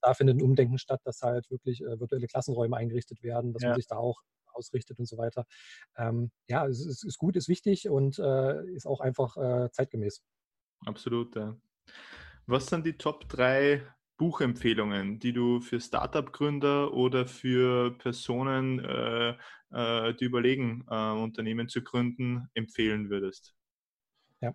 [0.00, 3.70] da findet ein Umdenken statt, dass halt wirklich äh, virtuelle Klassenräume eingerichtet werden, dass ja.
[3.70, 4.20] man sich da auch
[4.56, 5.46] ausrichtet und so weiter.
[5.96, 10.22] Ähm, ja, es ist, ist, gut, ist wichtig und äh, ist auch einfach äh, zeitgemäß.
[10.84, 11.56] Absolut, ja.
[12.46, 13.82] Was sind die Top 3
[14.18, 19.36] Buchempfehlungen, die du für Startup-Gründer oder für Personen, äh,
[19.70, 23.54] äh, die überlegen, äh, Unternehmen zu gründen, empfehlen würdest?
[24.40, 24.54] Ja,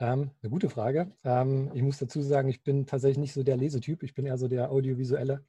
[0.00, 1.12] ähm, eine gute Frage.
[1.24, 4.38] Ähm, ich muss dazu sagen, ich bin tatsächlich nicht so der Lesetyp, ich bin eher
[4.38, 5.44] so der Audiovisuelle.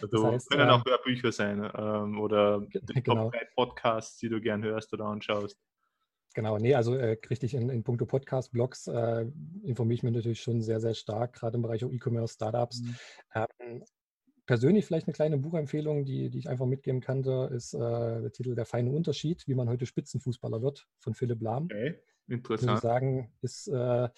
[0.00, 3.32] Also das heißt, können auch Hörbücher sein ähm, oder genau.
[3.56, 5.58] Podcasts, die du gern hörst oder anschaust.
[6.34, 9.26] Genau, nee, also äh, richtig in, in puncto Podcast-Blogs äh,
[9.62, 12.82] informiere ich mich natürlich schon sehr, sehr stark, gerade im Bereich E-Commerce, Startups.
[12.82, 12.96] Mhm.
[13.34, 13.84] Ähm,
[14.44, 18.54] persönlich vielleicht eine kleine Buchempfehlung, die, die ich einfach mitgeben kann, ist äh, der Titel
[18.54, 21.64] Der feine Unterschied, wie man heute Spitzenfußballer wird, von Philipp Lahm.
[21.64, 22.68] Okay, interessant.
[22.68, 24.08] Würde ich sagen, ist äh,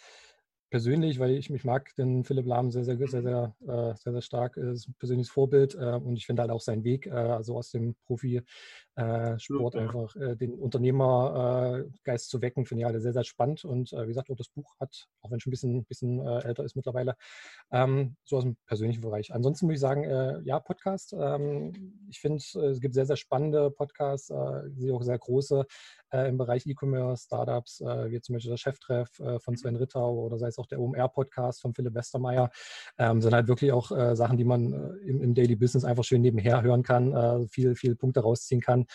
[0.71, 4.21] persönlich, weil ich mich mag, den Philipp Lahm sehr, sehr, sehr, sehr, äh, sehr, sehr
[4.21, 7.57] stark, ist ein persönliches Vorbild äh, und ich finde halt auch seinen Weg, äh, also
[7.57, 13.93] aus dem Profisport einfach den Unternehmergeist zu wecken, finde ich halt sehr, sehr spannend und
[13.93, 16.77] wie gesagt, auch das Buch hat, auch wenn es schon ein bisschen, bisschen älter ist
[16.77, 17.15] mittlerweile,
[17.71, 19.33] ähm, so aus dem persönlichen Bereich.
[19.35, 20.05] Ansonsten muss ich sagen,
[20.45, 21.15] ja, Podcast.
[21.19, 25.67] Ähm, ich finde, es gibt sehr, sehr spannende Podcasts, äh, auch sehr große
[26.13, 30.59] im Bereich E-Commerce, Startups, wie zum Beispiel der Cheftreff von Sven Rittau oder sei es
[30.59, 32.51] auch der OMR-Podcast von Philipp Westermeier,
[32.99, 36.05] ähm, sind halt wirklich auch äh, Sachen, die man äh, im, im, Daily Business einfach
[36.05, 38.87] schön nebenher hören kann, äh, viel, viel Punkte rausziehen kann.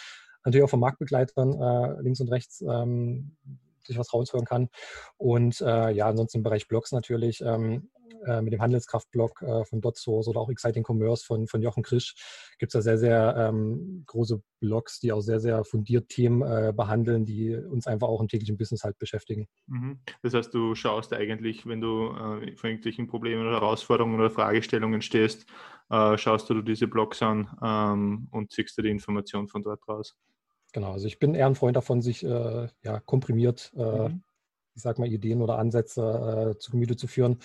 [0.43, 3.37] Natürlich auch von Marktbegleitern äh, links und rechts ähm,
[3.85, 4.69] sich was raushören kann.
[5.17, 7.41] Und äh, ja, ansonsten im Bereich Blogs natürlich.
[7.41, 7.89] Ähm,
[8.25, 12.15] äh, mit dem Handelskraftblog äh, von DotSource oder auch Exciting Commerce von, von Jochen Krisch
[12.59, 16.71] gibt es da sehr, sehr ähm, große Blogs, die auch sehr, sehr fundiert Themen äh,
[16.75, 19.47] behandeln, die uns einfach auch im täglichen Business halt beschäftigen.
[19.67, 19.99] Mhm.
[20.21, 25.01] Das heißt, du schaust eigentlich, wenn du äh, vor irgendwelchen Problemen oder Herausforderungen oder Fragestellungen
[25.01, 25.47] stehst,
[25.89, 30.15] äh, schaust du diese Blogs an ähm, und ziehst dir die Information von dort raus.
[30.71, 34.23] Genau, also ich bin eher ein Freund davon, sich äh, ja, komprimiert mhm
[34.75, 37.37] ich sag mal, Ideen oder Ansätze äh, zu Gemüte zu führen.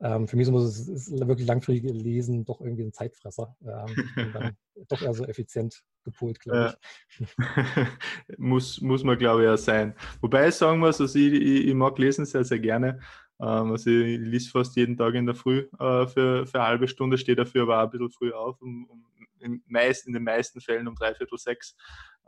[0.00, 3.56] Ähm, für mich es ist wirklich langfristige Lesen doch irgendwie ein Zeitfresser.
[3.64, 4.56] Ähm,
[4.88, 6.74] doch eher so effizient gepolt, glaube
[7.18, 7.36] ich.
[8.38, 9.94] muss, muss man, glaube ich, auch sein.
[10.20, 13.00] Wobei ich sagen muss, also ich, ich, ich mag lesen sehr, sehr gerne.
[13.40, 16.88] Ähm, also ich lese fast jeden Tag in der Früh äh, für, für eine halbe
[16.88, 19.04] Stunde, stehe dafür aber auch ein bisschen früh auf, um, um
[19.42, 21.76] in, meist, in den meisten Fällen um dreiviertel sechs.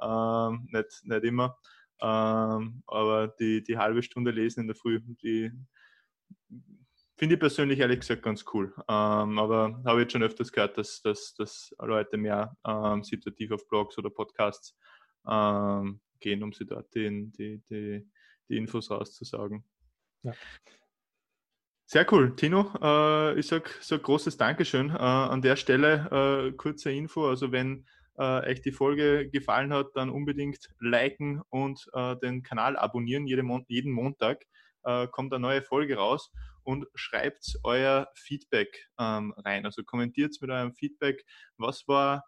[0.01, 1.59] Ähm, nicht, nicht immer.
[2.01, 5.51] Ähm, aber die, die halbe Stunde lesen in der Früh, die
[7.17, 8.75] finde ich persönlich ehrlich gesagt ganz cool.
[8.89, 13.67] Ähm, aber habe jetzt schon öfters gehört, dass, dass, dass Leute mehr ähm, situativ auf
[13.69, 14.77] Blogs oder Podcasts
[15.27, 18.11] ähm, gehen, um sie dort die, die, die,
[18.49, 19.65] die Infos rauszusagen.
[20.23, 20.33] Ja.
[21.87, 22.73] Sehr cool, Tino.
[22.81, 24.91] Äh, ich sage sag großes Dankeschön.
[24.91, 27.29] Äh, an der Stelle äh, kurze Info.
[27.29, 32.77] Also wenn äh, euch die Folge gefallen hat, dann unbedingt liken und äh, den Kanal
[32.77, 33.27] abonnieren.
[33.27, 34.47] Jede Mon jeden Montag
[34.85, 36.33] äh, kommt eine neue Folge raus
[36.63, 39.67] und schreibt euer Feedback ähm, rein.
[39.67, 41.25] Also kommentiert mit eurem Feedback,
[41.59, 42.25] was war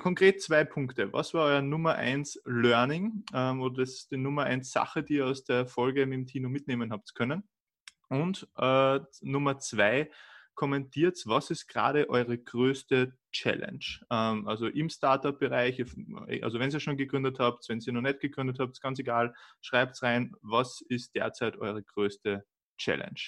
[0.00, 1.12] konkret zwei Punkte.
[1.12, 5.26] Was war euer Nummer eins Learning ähm, oder das, die Nummer eins Sache, die ihr
[5.26, 7.44] aus der Folge mit dem Tino mitnehmen habt können?
[8.12, 10.10] Und äh, Nummer zwei,
[10.54, 13.84] kommentiert, was ist gerade eure größte Challenge?
[14.10, 15.82] Ähm, also im Startup-Bereich,
[16.42, 20.02] also wenn ihr schon gegründet habt, wenn ihr noch nicht gegründet habt, ganz egal, schreibt
[20.02, 22.44] rein, was ist derzeit eure größte
[22.76, 23.20] Challenge?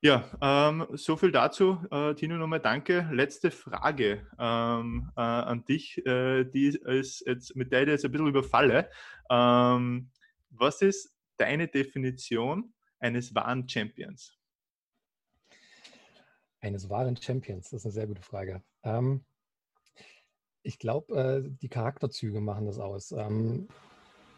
[0.00, 1.84] Ja, ähm, so viel dazu.
[1.90, 3.08] Äh, Tino, nochmal danke.
[3.12, 8.12] Letzte Frage ähm, äh, an dich, äh, die ist jetzt, mit der ich jetzt ein
[8.12, 8.88] bisschen überfalle.
[9.28, 10.10] Ähm,
[10.50, 14.36] was ist deine Definition eines wahren Champions?
[16.60, 18.62] Eines wahren Champions, das ist eine sehr gute Frage.
[18.82, 19.24] Ähm,
[20.62, 23.12] ich glaube, äh, die Charakterzüge machen das aus.
[23.12, 23.68] Ähm,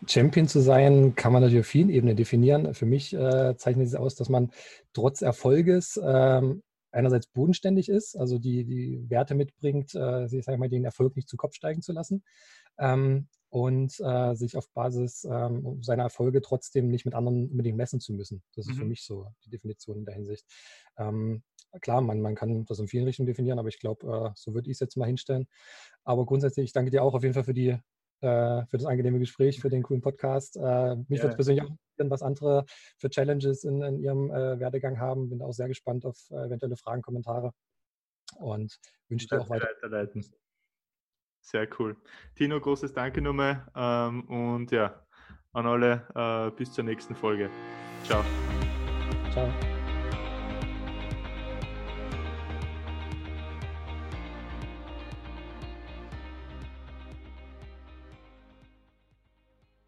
[0.06, 2.74] Champion zu sein, kann man natürlich auf vielen Ebenen definieren.
[2.74, 4.50] Für mich äh, zeichnet es aus, dass man
[4.92, 10.68] trotz Erfolges ähm, einerseits bodenständig ist, also die, die Werte mitbringt, äh, ich sage mal,
[10.68, 12.24] den Erfolg nicht zu Kopf steigen zu lassen.
[12.78, 18.00] Ähm, und äh, sich auf Basis ähm, seiner Erfolge trotzdem nicht mit anderen unbedingt messen
[18.00, 18.42] zu müssen.
[18.54, 18.78] Das ist mhm.
[18.78, 20.46] für mich so die Definition in der Hinsicht.
[20.96, 21.42] Ähm,
[21.80, 24.70] klar, man, man kann das in vielen Richtungen definieren, aber ich glaube, äh, so würde
[24.70, 25.46] ich es jetzt mal hinstellen.
[26.04, 27.76] Aber grundsätzlich, ich danke dir auch auf jeden Fall für die
[28.20, 30.56] äh, für das angenehme Gespräch, für den coolen Podcast.
[30.56, 31.22] Äh, mich ja.
[31.24, 32.64] würde persönlich auch interessieren, was andere
[32.98, 35.30] für Challenges in, in ihrem äh, Werdegang haben.
[35.30, 37.52] Bin auch sehr gespannt auf äh, eventuelle Fragen, Kommentare
[38.36, 38.78] und
[39.08, 39.68] wünsche dir auch weiter.
[39.68, 40.24] Weiterleiten.
[41.40, 41.96] Sehr cool.
[42.36, 45.02] Tino, großes Danke nochmal ähm, und ja,
[45.52, 47.50] an alle äh, bis zur nächsten Folge.
[48.04, 48.22] Ciao.
[49.32, 49.50] Ciao.